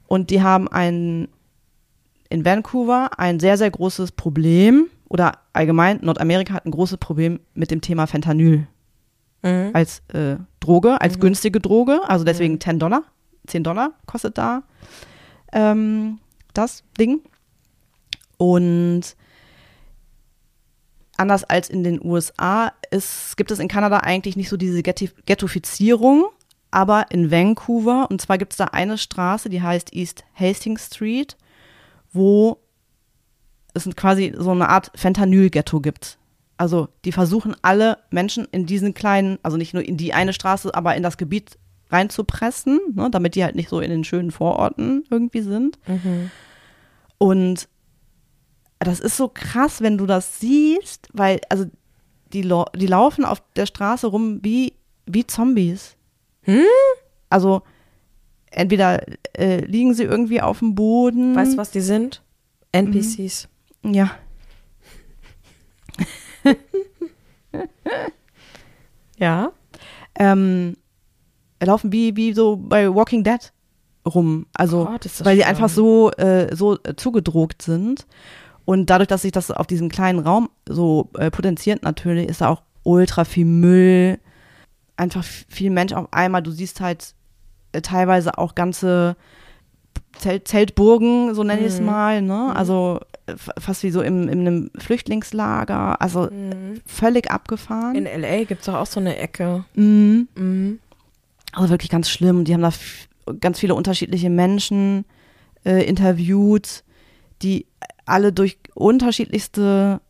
[0.07, 1.29] Und die haben ein,
[2.29, 7.71] in Vancouver ein sehr, sehr großes Problem, oder allgemein, Nordamerika hat ein großes Problem mit
[7.71, 8.67] dem Thema Fentanyl
[9.43, 9.71] Mhm.
[9.75, 12.01] als äh, Droge, als günstige Droge.
[12.09, 13.05] Also deswegen 10 Dollar.
[13.47, 14.63] 10 Dollar kostet da
[15.53, 16.19] ähm,
[16.53, 17.21] das Ding.
[18.39, 19.03] Und
[21.17, 26.27] anders als in den USA ist, gibt es in Kanada eigentlich nicht so diese Ghettofizierung,
[26.71, 31.37] aber in Vancouver, und zwar gibt es da eine Straße, die heißt East Hastings Street,
[32.13, 32.59] wo
[33.75, 36.19] es quasi so eine Art Fentanyl-Ghetto gibt.
[36.59, 40.75] Also die versuchen alle Menschen in diesen kleinen, also nicht nur in die eine Straße,
[40.75, 41.59] aber in das Gebiet
[41.91, 45.79] reinzupressen, ne, damit die halt nicht so in den schönen Vororten irgendwie sind.
[47.19, 47.69] Und
[48.79, 51.67] das ist so krass, wenn du das siehst, weil, also
[52.33, 54.75] die, die laufen auf der Straße rum wie,
[55.07, 55.96] wie Zombies.
[56.47, 56.65] Hm?
[57.31, 57.63] Also
[58.51, 59.05] entweder
[59.37, 61.37] äh, liegen sie irgendwie auf dem Boden.
[61.37, 62.23] Weißt du, was die sind?
[62.73, 63.49] NPCs.
[63.83, 64.11] Ja.
[69.19, 69.53] Ja.
[70.15, 70.77] Ähm,
[71.63, 73.53] laufen wie, wie so bei Walking Dead
[74.07, 74.47] rum.
[74.55, 75.51] Also, Gott, das weil die schlimm.
[75.51, 78.07] einfach so, äh, so äh, zugedruckt sind.
[78.65, 82.49] Und dadurch, dass sich das auf diesem kleinen Raum so äh, potenziert natürlich, ist da
[82.49, 84.19] auch ultra viel Müll,
[84.97, 86.43] einfach viel Mensch auf einmal.
[86.43, 87.15] Du siehst halt
[87.73, 89.17] äh, teilweise auch ganze
[90.19, 91.87] Zelt Zeltburgen, so nenne ich es Mhm.
[91.87, 92.55] mal, ne?
[92.57, 96.31] Also äh, fast wie so im, in einem Flüchtlingslager, also
[96.87, 97.95] völlig abgefahren.
[97.95, 99.65] In LA gibt es doch auch so eine Ecke.
[99.75, 100.29] Mhm.
[100.37, 100.79] Mhm.
[101.53, 102.45] Also wirklich ganz schlimm.
[102.45, 102.71] Die haben da
[103.41, 105.05] ganz viele unterschiedliche Menschen
[105.67, 106.83] äh, interviewt,
[107.43, 107.67] die
[108.07, 110.01] alle durch unterschiedlichste,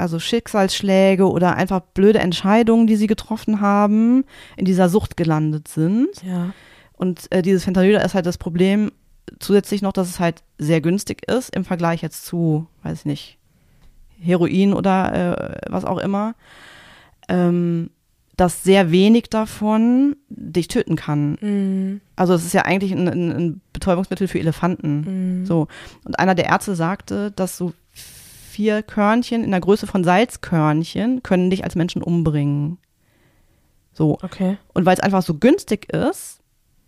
[0.00, 4.24] also Schicksalsschläge oder einfach blöde Entscheidungen, die sie getroffen haben,
[4.56, 6.08] in dieser Sucht gelandet sind.
[6.26, 6.52] Ja.
[6.92, 8.90] Und äh, dieses Fentanyl, ist halt das Problem
[9.38, 13.38] zusätzlich noch, dass es halt sehr günstig ist im Vergleich jetzt zu, weiß ich nicht,
[14.20, 16.34] Heroin oder äh, was auch immer.
[17.28, 17.90] Ähm,
[18.36, 21.36] dass sehr wenig davon dich töten kann.
[21.42, 22.00] Mhm.
[22.16, 25.40] Also es ist ja eigentlich ein, ein, ein Betäubungsmittel für Elefanten.
[25.40, 25.46] Mhm.
[25.46, 25.68] So.
[26.04, 27.74] Und einer der Ärzte sagte, dass so
[28.60, 32.76] vier Körnchen in der Größe von Salzkörnchen können dich als Menschen umbringen.
[33.94, 34.18] So.
[34.20, 34.58] Okay.
[34.74, 36.40] Und weil es einfach so günstig ist,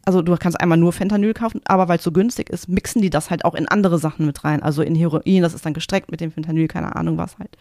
[0.04, 3.08] also du kannst einmal nur Fentanyl kaufen, aber weil es so günstig ist, mixen die
[3.08, 4.62] das halt auch in andere Sachen mit rein.
[4.62, 7.56] Also in Heroin, das ist dann gestreckt mit dem Fentanyl, keine Ahnung was halt.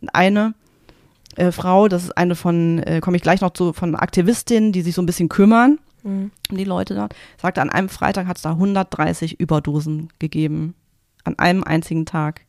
[0.00, 0.54] Und eine
[1.36, 4.82] äh, Frau, das ist eine von, äh, komme ich gleich noch zu, von Aktivistinnen, die
[4.82, 6.32] sich so ein bisschen kümmern Mhm.
[6.50, 10.74] um die Leute dort, sagte, an einem Freitag hat es da 130 Überdosen gegeben.
[11.22, 12.40] An einem einzigen Tag.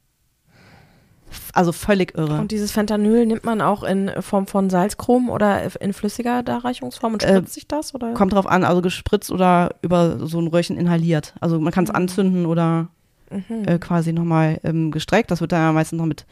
[1.54, 2.40] Also völlig irre.
[2.40, 7.24] Und dieses Fentanyl nimmt man auch in Form von Salzchrom oder in flüssiger Darreichungsform und
[7.24, 7.94] Äh, spritzt sich das?
[7.96, 8.14] Oder?
[8.14, 11.34] Kommt drauf an, also gespritzt oder über so ein Röhrchen inhaliert.
[11.40, 12.88] Also man kann es anzünden oder
[13.32, 13.64] Mhm.
[13.68, 15.32] äh, quasi nochmal ähm, gestreckt.
[15.32, 16.26] Das wird dann ja meistens noch mit,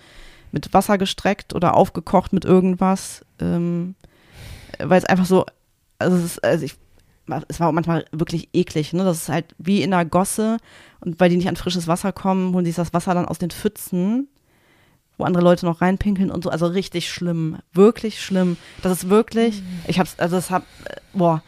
[0.51, 3.25] mit Wasser gestreckt oder aufgekocht mit irgendwas.
[3.39, 3.95] Ähm,
[4.79, 5.45] weil es einfach so,
[5.97, 6.75] also es ist, also ich,
[7.47, 9.03] es war auch manchmal wirklich eklig, ne?
[9.03, 10.57] Das ist halt wie in einer Gosse
[10.99, 13.51] und weil die nicht an frisches Wasser kommen, holen sich das Wasser dann aus den
[13.51, 14.27] Pfützen,
[15.17, 16.49] wo andere Leute noch reinpinkeln und so.
[16.49, 18.57] Also richtig schlimm, wirklich schlimm.
[18.81, 21.43] Das ist wirklich, ich hab's, also das hab, äh, boah,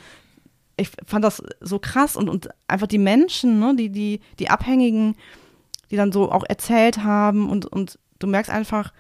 [0.78, 5.16] ich fand das so krass und, und einfach die Menschen, ne, die, die, die Abhängigen,
[5.92, 8.92] die dann so auch erzählt haben und, und du merkst einfach,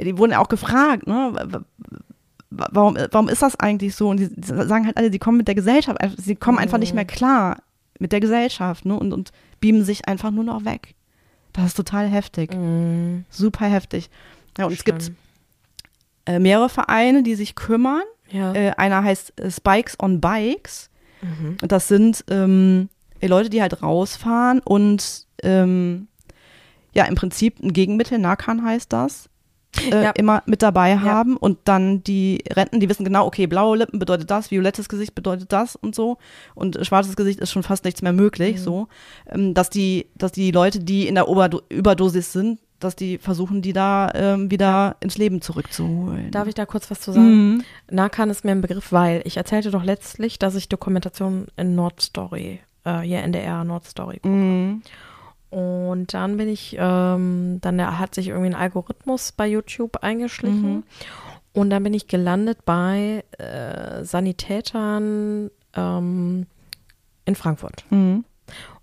[0.00, 1.46] die wurden ja auch gefragt, ne, wa-
[2.50, 4.08] wa- warum, warum ist das eigentlich so?
[4.08, 7.04] Und die, sagen halt alle, die kommen mit der Gesellschaft, sie kommen einfach nicht mehr
[7.04, 7.62] klar
[8.00, 10.96] mit der Gesellschaft, ne, und, und beamen sich einfach nur noch weg.
[11.54, 13.24] Das ist total heftig, Mhm.
[13.30, 14.10] super heftig.
[14.58, 15.10] Ja, und es gibt
[16.26, 18.02] äh, mehrere Vereine, die sich kümmern.
[18.30, 18.52] Ja.
[18.54, 20.90] Äh, einer heißt äh, Spikes on Bikes.
[21.22, 21.56] Mhm.
[21.62, 22.88] Und das sind ähm,
[23.22, 26.08] Leute, die halt rausfahren und ähm,
[26.92, 29.28] ja, im Prinzip ein Gegenmittel, Narcan heißt das,
[29.90, 30.10] äh, Ja.
[30.10, 34.30] immer mit dabei haben und dann die Renten, die wissen genau, okay, blaue Lippen bedeutet
[34.30, 36.18] das, violettes Gesicht bedeutet das und so
[36.54, 38.88] und schwarzes Gesicht ist schon fast nichts mehr möglich, so,
[39.30, 43.62] ähm, dass die, dass die Leute, die in der Oberdo Überdosis sind, dass die versuchen,
[43.62, 46.30] die da ähm, wieder ins Leben zurückzuholen.
[46.30, 47.54] Darf ich da kurz was zu sagen?
[47.54, 47.62] Mhm.
[47.90, 52.60] Narcan ist mir ein Begriff, weil ich erzählte doch letztlich, dass ich Dokumentation in Nordstory,
[52.84, 54.28] äh, hier NDR Nordstory gucke.
[54.28, 54.82] Mhm.
[55.54, 60.74] Und dann bin ich, ähm, dann hat sich irgendwie ein Algorithmus bei YouTube eingeschlichen.
[60.78, 60.82] Mhm.
[61.52, 66.46] Und dann bin ich gelandet bei äh, Sanitätern ähm,
[67.24, 67.84] in Frankfurt.
[67.90, 68.24] Mhm.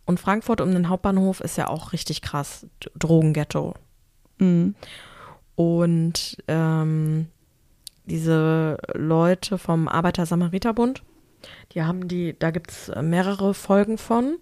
[0.05, 2.65] Und Frankfurt um den Hauptbahnhof ist ja auch richtig krass.
[2.97, 3.73] Drogenghetto.
[4.37, 4.75] Mhm.
[5.55, 7.27] Und ähm,
[8.05, 11.03] diese Leute vom Arbeiter-Samariter-Bund,
[11.73, 14.37] die haben die, da gibt es mehrere Folgen von.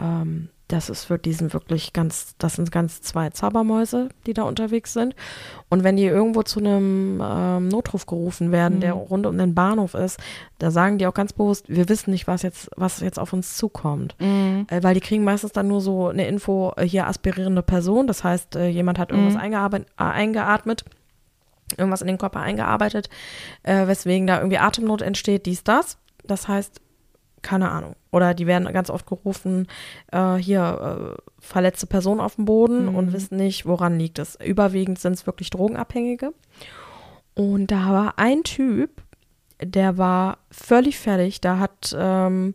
[0.00, 4.44] Ähm, das ist wirklich, die sind wirklich ganz, das sind ganz zwei Zaubermäuse, die da
[4.44, 5.14] unterwegs sind.
[5.68, 9.94] Und wenn die irgendwo zu einem ähm, Notruf gerufen werden, der rund um den Bahnhof
[9.94, 10.18] ist,
[10.58, 13.56] da sagen die auch ganz bewusst, wir wissen nicht, was jetzt, was jetzt auf uns
[13.56, 14.14] zukommt.
[14.20, 14.66] Mhm.
[14.68, 18.22] Äh, weil die kriegen meistens dann nur so eine Info, äh, hier aspirierende Person, das
[18.22, 20.84] heißt, äh, jemand hat irgendwas eingearbeitet, äh, eingeatmet,
[21.76, 23.08] irgendwas in den Körper eingearbeitet,
[23.62, 25.98] äh, weswegen da irgendwie Atemnot entsteht, dies, das.
[26.24, 26.80] Das heißt,
[27.42, 27.96] keine Ahnung.
[28.10, 29.66] Oder die werden ganz oft gerufen,
[30.12, 34.36] äh, hier äh, verletzte Person auf dem Boden und wissen nicht, woran liegt es.
[34.44, 36.32] Überwiegend sind es wirklich Drogenabhängige.
[37.34, 39.02] Und da war ein Typ,
[39.62, 41.40] der war völlig fertig.
[41.40, 42.54] Da hat, ähm,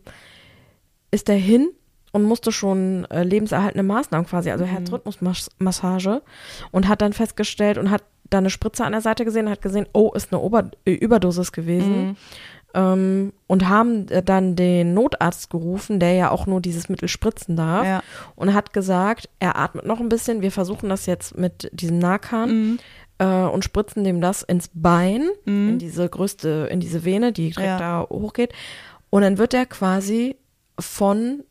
[1.10, 1.70] ist der hin
[2.12, 6.22] und musste schon äh, lebenserhaltende Maßnahmen quasi, also Herzrhythmusmassage
[6.70, 9.86] und hat dann festgestellt und hat da eine Spritze an der Seite gesehen, hat gesehen,
[9.92, 12.08] oh, ist eine Ober Überdosis gewesen.
[12.08, 12.16] Mhm.
[12.76, 17.56] Ähm, und haben äh, dann den Notarzt gerufen, der ja auch nur dieses Mittel spritzen
[17.56, 17.86] darf.
[17.86, 18.02] Ja.
[18.34, 20.42] Und hat gesagt, er atmet noch ein bisschen.
[20.42, 22.78] Wir versuchen das jetzt mit diesem Narkan Mhm.
[23.18, 25.70] äh, und spritzen dem das ins Bein, Mhm.
[25.70, 27.78] in diese größte, in diese Vene, die direkt Ja.
[27.78, 28.52] da hochgeht.
[29.08, 30.36] Und dann wird er quasi
[30.78, 31.44] von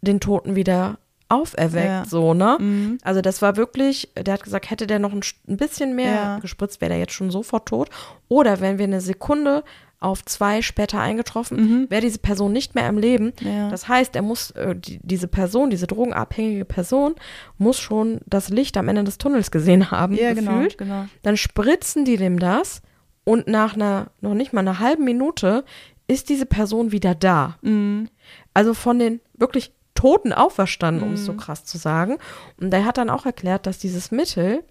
[0.00, 0.98] den Toten wieder
[1.28, 2.04] auferweckt, Ja.
[2.04, 2.58] so, ne?
[2.60, 2.98] Mhm.
[3.02, 6.38] Also das war wirklich, der hat gesagt, hätte der noch ein, ein bisschen mehr Ja.
[6.40, 7.88] gespritzt, wäre der jetzt schon sofort tot.
[8.28, 9.64] Oder wenn wir eine Sekunde
[10.02, 11.90] auf zwei später eingetroffen, Mhm.
[11.90, 13.32] wäre diese Person nicht mehr am Leben.
[13.40, 13.68] Ja.
[13.70, 17.14] Das heißt, er muss, äh, die, diese Person, diese drogenabhängige Person,
[17.58, 20.78] muss schon das Licht am Ende des Tunnels gesehen haben, Ja, genau, gefühlt.
[20.78, 21.06] genau.
[21.22, 22.82] Dann spritzen die dem das
[23.24, 25.64] und nach einer, noch nicht mal einer halben Minute
[26.08, 27.56] ist diese Person wieder da.
[27.62, 28.08] Mhm.
[28.54, 32.18] Also von den wirklich Toten auferstanden, um es so krass zu sagen.
[32.60, 34.64] Und er hat dann auch erklärt, dass dieses Mittel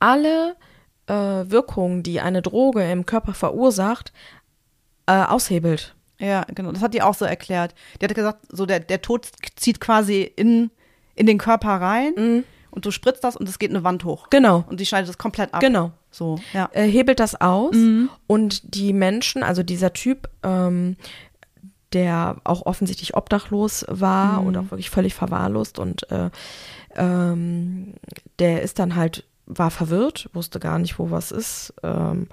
[0.00, 0.56] alle
[1.06, 4.12] äh, Wirkungen, die eine Droge im Körper verursacht,
[5.06, 5.94] äh, aushebelt.
[6.18, 6.70] Ja, genau.
[6.72, 7.74] Das hat die auch so erklärt.
[8.00, 10.70] Die hat gesagt, so der, der Tod zieht quasi in,
[11.16, 14.28] in den Körper rein und du spritzt das und es geht eine Wand hoch.
[14.30, 15.60] Genau, Und die schneidet es komplett ab.
[15.60, 15.90] genau.
[16.10, 16.68] So, ja.
[16.72, 17.74] äh, hebelt das aus
[18.26, 20.96] und die Menschen, also dieser Typ, ähm,
[21.94, 26.30] der auch offensichtlich obdachlos war und auch wirklich völlig verwahrlost und äh,
[26.96, 27.94] ähm,
[28.38, 29.24] der ist dann halt,
[29.58, 31.74] war verwirrt, wusste gar nicht, wo was ist.
[31.82, 32.28] Ähm,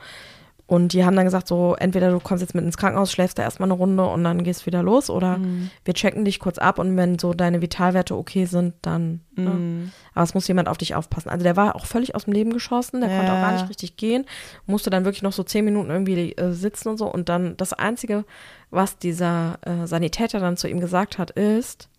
[0.67, 3.41] und die haben dann gesagt, so, entweder du kommst jetzt mit ins Krankenhaus, schläfst da
[3.41, 5.39] erstmal eine Runde und dann gehst wieder los oder
[5.83, 9.21] wir checken dich kurz ab und wenn so deine Vitalwerte okay sind, dann.
[9.35, 9.91] Ne?
[10.13, 11.29] Aber es muss jemand auf dich aufpassen.
[11.29, 13.57] Also der war auch völlig aus dem Leben geschossen, der konnte auch gar Ja.
[13.57, 14.25] nicht richtig gehen,
[14.67, 17.11] musste dann wirklich noch so zehn Minuten irgendwie äh, sitzen und so.
[17.11, 18.23] Und dann das Einzige,
[18.69, 21.89] was dieser äh, Sanitäter dann zu ihm gesagt hat, ist,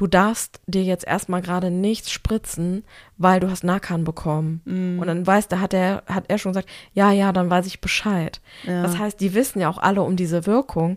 [0.00, 2.84] du darfst dir jetzt erstmal gerade nichts spritzen,
[3.18, 4.62] weil du hast Narkan bekommen.
[4.98, 7.82] Und dann weiß, da hat er, hat er schon gesagt, ja, ja, dann weiß ich
[7.82, 8.40] Bescheid.
[8.66, 8.82] Ja.
[8.82, 10.96] Das heißt, die wissen ja auch alle um diese Wirkung.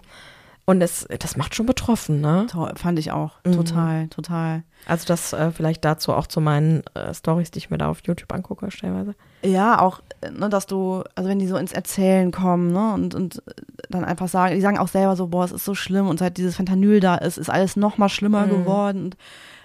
[0.63, 2.47] Und es, das macht schon betroffen, ne?
[2.49, 3.41] Toll, fand ich auch.
[3.45, 3.51] Mhm.
[3.51, 4.63] Total, total.
[4.85, 7.99] Also das äh, vielleicht dazu auch zu meinen äh, Stories, die ich mir da auf
[8.05, 9.15] YouTube angucke, stellenweise.
[9.45, 13.13] Ja, auch, äh, ne, dass du, also wenn die so ins Erzählen kommen, ne, und,
[13.13, 13.43] und
[13.89, 16.37] dann einfach sagen, die sagen auch selber so, boah, es ist so schlimm und seit
[16.37, 19.17] dieses Fentanyl da ist, ist alles noch mal schlimmer geworden, und,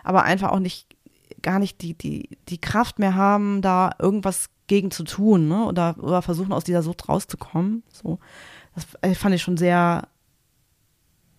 [0.03, 0.87] aber einfach auch nicht,
[1.43, 5.95] gar nicht die, die, die Kraft mehr haben, da irgendwas gegen zu tun, ne, oder,
[6.01, 8.19] oder versuchen aus dieser Sucht rauszukommen, so.
[8.75, 10.09] Das äh, fand ich schon sehr,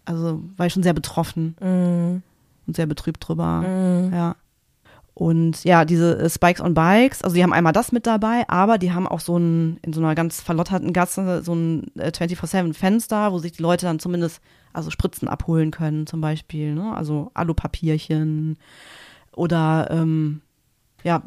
[0.06, 2.22] also war ich schon sehr betroffen Mhm.
[2.68, 3.64] und sehr betrübt drüber.
[4.14, 4.36] Ja.
[5.20, 8.78] Und ja, diese äh, Spikes on Bikes, also die haben einmal das mit dabei, aber
[8.78, 13.34] die haben auch so ein, in so einer ganz verlotterten Gasse, so ein äh, 24-7-Fenster,
[13.34, 14.40] wo sich die Leute dann zumindest,
[14.72, 16.96] also Spritzen abholen können zum Beispiel, ne?
[16.96, 18.58] Also Alupapierchen
[19.36, 20.40] oder ähm,
[21.04, 21.24] ja,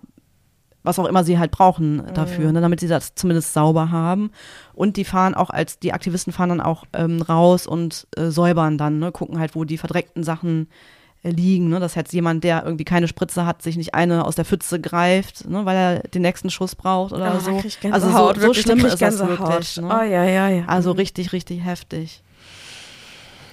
[0.82, 4.30] was auch immer sie halt brauchen dafür, ne, damit sie das zumindest sauber haben.
[4.72, 8.78] Und die fahren auch als, die Aktivisten fahren dann auch ähm, raus und äh, säubern
[8.78, 12.64] dann, ne, gucken halt, wo die verdreckten Sachen äh, liegen, ne, dass jetzt jemand, der
[12.64, 16.22] irgendwie keine Spritze hat, sich nicht eine aus der Pfütze greift, ne, weil er den
[16.22, 17.50] nächsten Schuss braucht oder da so.
[17.50, 19.76] Also so, Gänsehaut, so wirklich, schlimm ist das wirklich.
[19.76, 19.86] Ne?
[19.86, 20.64] Oh ja, ja, ja.
[20.66, 22.22] Also richtig, richtig heftig.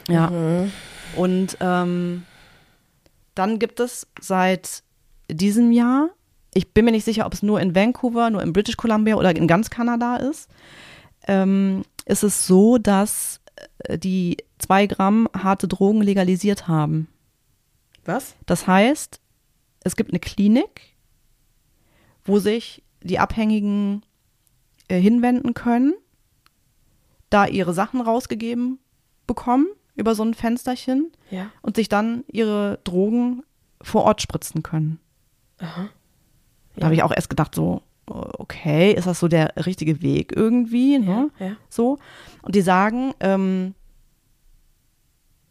[0.08, 0.30] Ja.
[0.30, 0.72] Mhm.
[1.16, 2.24] Und ähm,
[3.36, 4.84] dann gibt es seit
[5.30, 6.10] diesem Jahr,
[6.54, 9.36] ich bin mir nicht sicher, ob es nur in Vancouver, nur in British Columbia oder
[9.36, 10.50] in ganz Kanada ist,
[11.28, 13.42] ähm, ist es so, dass
[13.84, 17.08] äh, die zwei Gramm harte Drogen legalisiert haben.
[18.10, 18.36] Was?
[18.48, 19.22] Das heißt,
[19.84, 20.82] es gibt eine Klinik,
[22.26, 24.02] wo sich die Abhängigen
[24.88, 25.94] äh, hinwenden können,
[27.30, 28.80] da ihre Sachen rausgegeben
[29.28, 31.52] bekommen über so ein Fensterchen Ja.
[31.62, 33.44] und sich dann ihre Drogen
[33.82, 35.00] vor Ort spritzen können.
[35.60, 40.98] Da habe ich auch erst gedacht, so, okay, ist das so der richtige Weg irgendwie?
[40.98, 41.30] Ne?
[41.40, 41.56] Ja, ja.
[41.70, 42.00] So.
[42.42, 43.76] Und die sagen, ähm,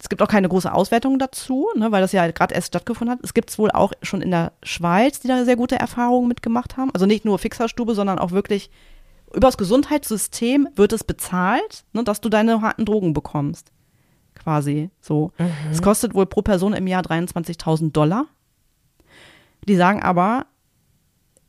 [0.00, 3.24] es gibt auch keine große Auswertung dazu, ne, weil das ja gerade erst stattgefunden hat.
[3.24, 6.76] Es gibt es wohl auch schon in der Schweiz, die da sehr gute Erfahrungen mitgemacht
[6.76, 6.90] haben.
[6.94, 8.70] Also nicht nur Fixerstube, sondern auch wirklich
[9.34, 13.72] übers Gesundheitssystem wird es bezahlt, ne, dass du deine harten Drogen bekommst.
[14.34, 15.32] Quasi so.
[15.72, 18.26] Es kostet wohl pro Person im Jahr 23.000 Dollar.
[19.66, 20.46] Die sagen aber,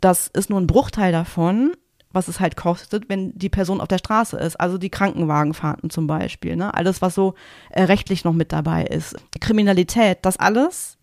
[0.02, 1.74] das ist nur ein Bruchteil davon,
[2.12, 4.60] was es halt kostet, wenn die Person auf der Straße ist.
[4.60, 6.56] Also die Krankenwagenfahrten zum Beispiel.
[6.56, 6.74] Ne?
[6.74, 7.36] Alles, was so
[7.70, 9.16] äh, rechtlich noch mit dabei ist.
[9.40, 10.98] Kriminalität, das alles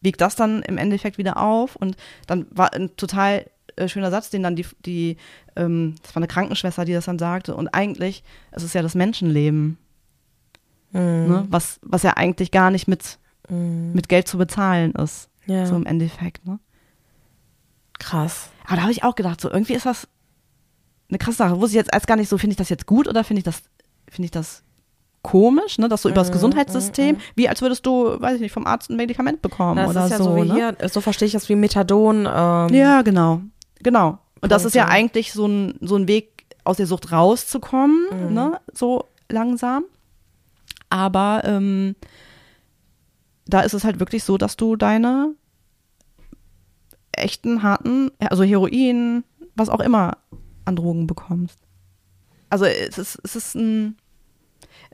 [0.00, 1.76] wiegt das dann im Endeffekt wieder auf.
[1.76, 1.96] Und
[2.26, 3.46] dann war ein total
[3.76, 5.16] äh, schöner Satz, den dann die, die
[5.56, 7.54] ähm, das war eine Krankenschwester, die das dann sagte.
[7.54, 9.76] Und eigentlich, es ist ja das Menschenleben,
[10.92, 11.46] ne?
[11.50, 13.18] was, was ja eigentlich gar nicht mit,
[13.50, 15.28] mit Geld zu bezahlen ist.
[15.46, 15.66] Ja.
[15.66, 16.58] So im Endeffekt, ne?
[17.98, 18.50] Krass.
[18.66, 20.06] Aber da habe ich auch gedacht, so irgendwie ist das
[21.08, 21.56] eine krasse Sache.
[21.60, 23.44] Wusste ich jetzt erst gar nicht so, finde ich das jetzt gut oder finde ich
[23.44, 23.62] das,
[24.10, 24.62] finde ich das
[25.22, 25.88] komisch, ne?
[25.88, 28.96] Dass so über das Gesundheitssystem, wie als würdest du, weiß ich nicht, vom Arzt ein
[28.96, 30.24] Medikament bekommen Das oder ist ja so.
[30.24, 30.54] so, wie ne?
[30.54, 32.26] hier, so verstehe ich das wie Methadon.
[32.30, 33.40] Ähm, Ja, genau.
[33.82, 34.18] Genau.
[34.40, 34.96] Und das ist ja Punkte.
[34.98, 38.34] eigentlich so ein, so ein Weg, aus der Sucht rauszukommen, Mhm.
[38.34, 38.60] ne?
[38.74, 39.84] So langsam.
[40.90, 41.96] Aber ähm,
[43.46, 45.34] da ist es halt wirklich so, dass du deine
[47.12, 49.24] echten, harten, also Heroin,
[49.56, 50.18] was auch immer
[50.68, 51.58] an Drogen bekommst.
[52.50, 53.96] Also es ist, es ist ein,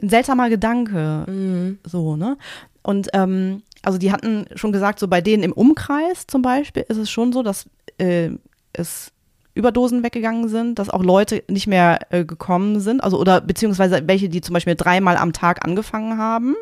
[0.01, 1.79] ein seltsamer Gedanke, Mhm.
[1.85, 2.37] so, ne?
[2.83, 6.97] Und ähm, also die hatten schon gesagt, so bei denen im Umkreis zum Beispiel ist
[6.99, 7.67] es schon so, dass
[7.99, 8.31] äh,
[8.73, 9.11] es
[9.55, 14.29] Überdosen weggegangen sind, dass auch Leute nicht mehr äh, gekommen sind, also oder beziehungsweise welche,
[14.29, 16.57] die zum Beispiel dreimal am Tag angefangen haben,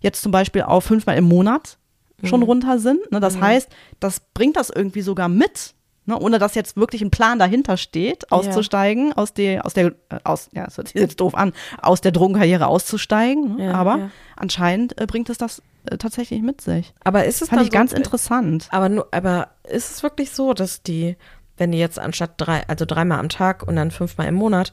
[0.00, 1.78] jetzt zum Beispiel auf fünfmal im Monat
[2.22, 3.10] schon runter sind.
[3.12, 3.20] Ne?
[3.20, 5.74] Das heißt, das bringt das irgendwie sogar mit,
[6.06, 6.18] ne?
[6.18, 10.48] ohne dass jetzt wirklich ein Plan dahinter steht, auszusteigen, aus der, aus der, äh, aus,
[10.52, 11.52] ja, das hört sich jetzt doof an,
[11.82, 13.56] aus der Drogenkarriere auszusteigen.
[13.56, 13.66] Ne?
[13.66, 14.10] Ja, Aber ja.
[14.36, 16.94] anscheinend äh, bringt es das äh, tatsächlich mit sich.
[17.04, 18.68] Aber ist es Fand ich ganz so, interessant.
[18.70, 21.16] Aber nur, aber ist es wirklich so, dass die,
[21.56, 24.72] wenn die jetzt anstatt drei, also dreimal am Tag und dann fünfmal im Monat,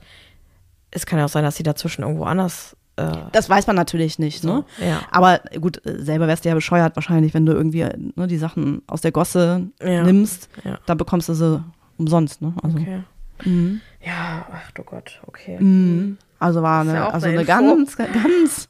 [0.92, 2.76] es kann ja auch sein, dass sie dazwischen irgendwo anders.
[2.96, 4.64] Äh, Das weiß man natürlich nicht, ne?
[4.80, 5.02] ja.
[5.12, 7.84] Aber gut, äh, selber wärst du ja bescheuert wahrscheinlich, wenn du irgendwie
[8.16, 10.04] ne, die Sachen aus der Gosse Ja.
[10.04, 10.78] nimmst, Ja.
[10.86, 11.64] dann bekommst du sie
[11.98, 12.54] umsonst, ne?
[12.62, 13.04] Also, Okay.
[13.46, 13.82] mhm.
[14.06, 15.58] Ja, ach du Gott, okay.
[15.60, 16.18] Mhm.
[16.40, 17.48] also war ja eine, auch also eine Info.
[17.48, 18.70] ganz, ganz,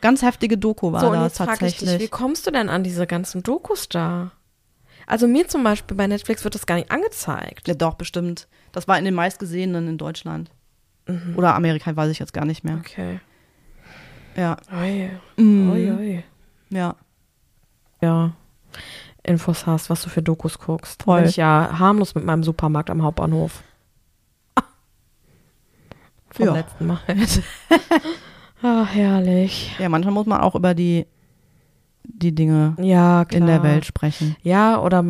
[0.00, 1.90] ganz heftige Doku war So, das tatsächlich.
[1.90, 4.30] dich, wie kommst du denn an diese ganzen Dokus da?
[5.06, 7.66] Also mir zum Beispiel bei Netflix wird das gar nicht angezeigt.
[7.66, 8.46] ja, doch, bestimmt.
[8.70, 10.50] Das war in den meistgesehenen in Deutschland.
[11.08, 11.34] Mhm.
[11.36, 12.76] Oder Amerika, weiß ich jetzt gar nicht mehr.
[12.76, 13.18] Okay.
[14.36, 14.56] Ja.
[14.72, 15.10] Ui.
[15.36, 15.70] Mhm.
[15.70, 16.24] Ui, ui.
[16.70, 16.94] Ja.
[18.00, 18.32] Ja.
[19.22, 21.02] Infos hast, was du für Dokus guckst.
[21.02, 21.20] Voll.
[21.20, 23.62] Bin ich ja harmlos mit meinem Supermarkt am Hauptbahnhof.
[26.30, 26.52] Vom Ja.
[26.54, 26.98] letzten Mal.
[28.62, 29.74] ah, herrlich.
[29.78, 31.06] Ja, manchmal muss man auch über die,
[32.04, 34.36] die Dinge Ja, in der Welt sprechen.
[34.42, 35.04] Ja, oder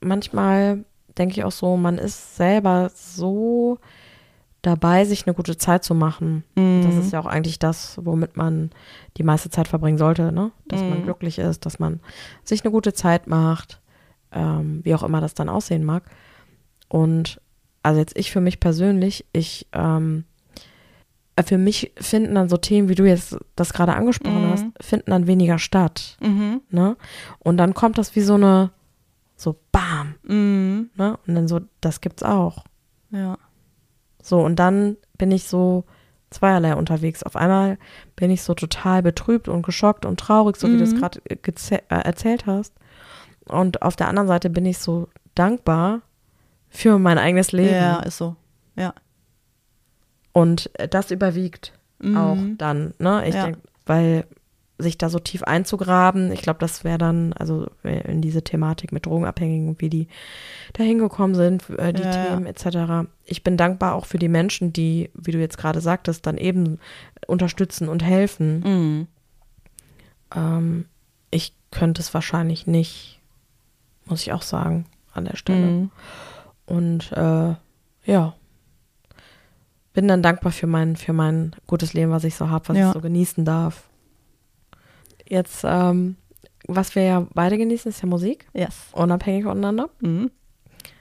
[0.00, 0.84] manchmal
[1.18, 3.78] denke ich auch so, man ist selber so
[4.62, 6.44] dabei, sich eine gute Zeit zu machen.
[6.56, 6.82] Mhm.
[6.82, 8.70] Das ist ja auch eigentlich das, womit man
[9.16, 10.50] die meiste Zeit verbringen sollte, ne?
[10.68, 11.04] Dass man Mhm.
[11.04, 12.00] glücklich ist, dass man
[12.44, 13.80] sich eine gute Zeit macht,
[14.32, 16.04] ähm, wie auch immer das dann aussehen mag.
[16.88, 17.40] Und
[17.82, 20.24] also jetzt ich für mich persönlich, ich ähm,
[21.36, 24.50] äh, für mich finden dann so Themen, wie du jetzt das gerade angesprochen Mhm.
[24.50, 26.18] hast, finden dann weniger statt.
[26.20, 26.60] Mhm.
[26.70, 26.96] Ne?
[27.38, 28.70] Und dann kommt das wie so eine,
[29.36, 30.90] so bam, Mhm.
[30.96, 31.18] ne?
[31.26, 32.64] Und dann so, das gibt's auch.
[33.10, 33.38] Ja.
[34.22, 35.84] So, und dann bin ich so
[36.30, 37.22] zweierlei unterwegs.
[37.22, 37.78] Auf einmal
[38.16, 40.98] bin ich so total betrübt und geschockt und traurig, so wie du es Mhm.
[40.98, 41.38] gerade äh,
[41.88, 42.74] erzählt hast.
[43.48, 46.02] Und auf der anderen Seite bin ich so dankbar
[46.68, 47.74] für mein eigenes Leben.
[47.74, 48.36] Ja, ist so.
[48.76, 48.94] Ja.
[50.32, 52.16] Und äh, das überwiegt Mhm.
[52.16, 53.26] auch dann, ne?
[53.28, 53.44] Ich Ja.
[53.46, 54.24] denke, weil
[54.82, 58.92] sich da so tief einzugraben, ich glaube, das wäre dann, also äh, in diese Thematik
[58.92, 60.08] mit Drogenabhängigen wie die
[60.72, 62.10] da hingekommen sind, äh, die ja.
[62.26, 63.08] Themen etc.
[63.24, 66.78] Ich bin dankbar auch für die Menschen, die, wie du jetzt gerade sagtest, dann eben
[67.26, 68.60] unterstützen und helfen.
[68.60, 69.06] Mhm.
[70.34, 70.84] Ähm,
[71.30, 73.20] ich könnte es wahrscheinlich nicht,
[74.06, 75.66] muss ich auch sagen, an der Stelle.
[75.66, 75.90] Mhm.
[76.66, 77.54] Und äh,
[78.04, 78.34] ja,
[79.92, 82.88] bin dann dankbar für mein, für mein gutes Leben, was ich so habe, was Ja.
[82.88, 83.89] ich so genießen darf.
[85.30, 86.16] Jetzt, ähm,
[86.66, 88.88] was wir ja beide genießen, ist ja Musik, Yes.
[88.92, 89.88] unabhängig voneinander.
[90.00, 90.30] Mhm.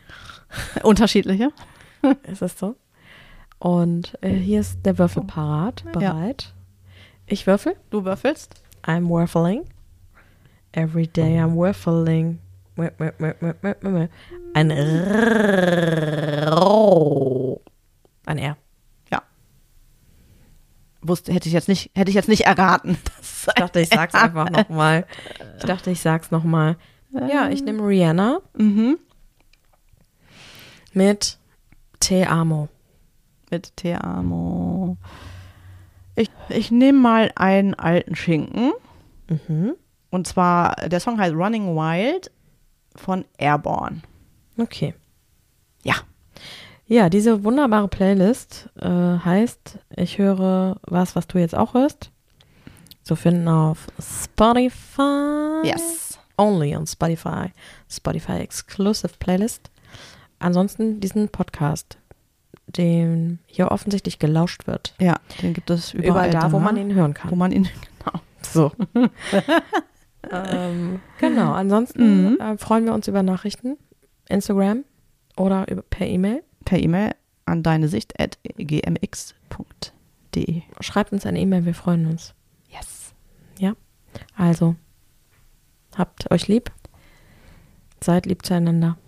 [0.83, 1.49] Unterschiedliche.
[2.31, 2.75] ist es so.
[3.57, 5.91] Und äh, hier ist der Würfel parat, Ja.
[5.91, 6.53] bereit.
[7.25, 7.75] Ich würfel.
[7.89, 8.61] Du würfelst?
[8.83, 9.65] I'm würfeling.
[10.71, 12.39] Every day I'm würfeling.
[14.53, 16.51] Ein R.
[18.25, 18.57] Ein R.
[21.01, 22.97] Wusste, hätte ich jetzt nicht, hätte ich jetzt nicht erraten.
[23.19, 25.05] Das Ich dachte, ich sag's einfach nochmal.
[25.57, 26.77] Ich dachte, ich sag's nochmal.
[27.11, 28.97] Ja, ich nehme Rihanna Mhm.
[30.93, 31.37] mit
[31.99, 32.67] Te Amo.
[33.49, 34.97] Mit Te Amo.
[36.15, 38.73] Ich, ich nehme mal einen alten Schinken.
[39.47, 39.75] Mhm.
[40.09, 42.31] Und zwar, der Song heißt Running Wild
[42.95, 44.01] von Airborne.
[44.57, 44.93] Okay.
[45.83, 45.95] Ja.
[46.91, 52.09] Ja, diese wunderbare Playlist äh, heißt, ich höre was, was du jetzt auch hörst.
[53.03, 55.61] Zu finden auf Spotify.
[55.63, 56.17] Yes.
[56.37, 57.51] only on Spotify.
[57.89, 59.69] Spotify Exclusive Playlist.
[60.39, 61.97] Ansonsten diesen Podcast,
[62.65, 64.95] dem hier offensichtlich gelauscht wird.
[64.99, 67.29] Ja, den gibt es überall, Überall da, wo man ihn hören kann.
[67.29, 67.67] wo man ihn,
[67.99, 68.19] genau.
[68.41, 68.71] So.
[70.31, 72.39] ähm, genau, ansonsten Mhm.
[72.39, 73.77] äh, freuen wir uns über Nachrichten,
[74.27, 74.85] Instagram
[75.37, 76.41] oder über, per E-Mail.
[76.69, 77.15] Per E-Mail
[77.45, 79.01] an deine Sicht at gmx.de.
[80.81, 82.35] Schreibt uns eine E-Mail, wir freuen uns.
[82.69, 83.15] Yes.
[84.35, 84.75] Also,
[85.95, 86.71] habt euch lieb,
[88.01, 88.99] seid lieb zueinander.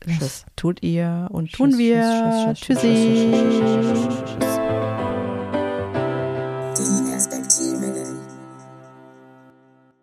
[0.00, 0.46] Tschüss.
[0.56, 2.54] Tut ihr und tun wir.
[2.56, 3.30] tschüss, tschüss, tschüss, Tschüssi.
[3.30, 4.53] tschüss, tschüss, tschüss, tschüss, tschüss.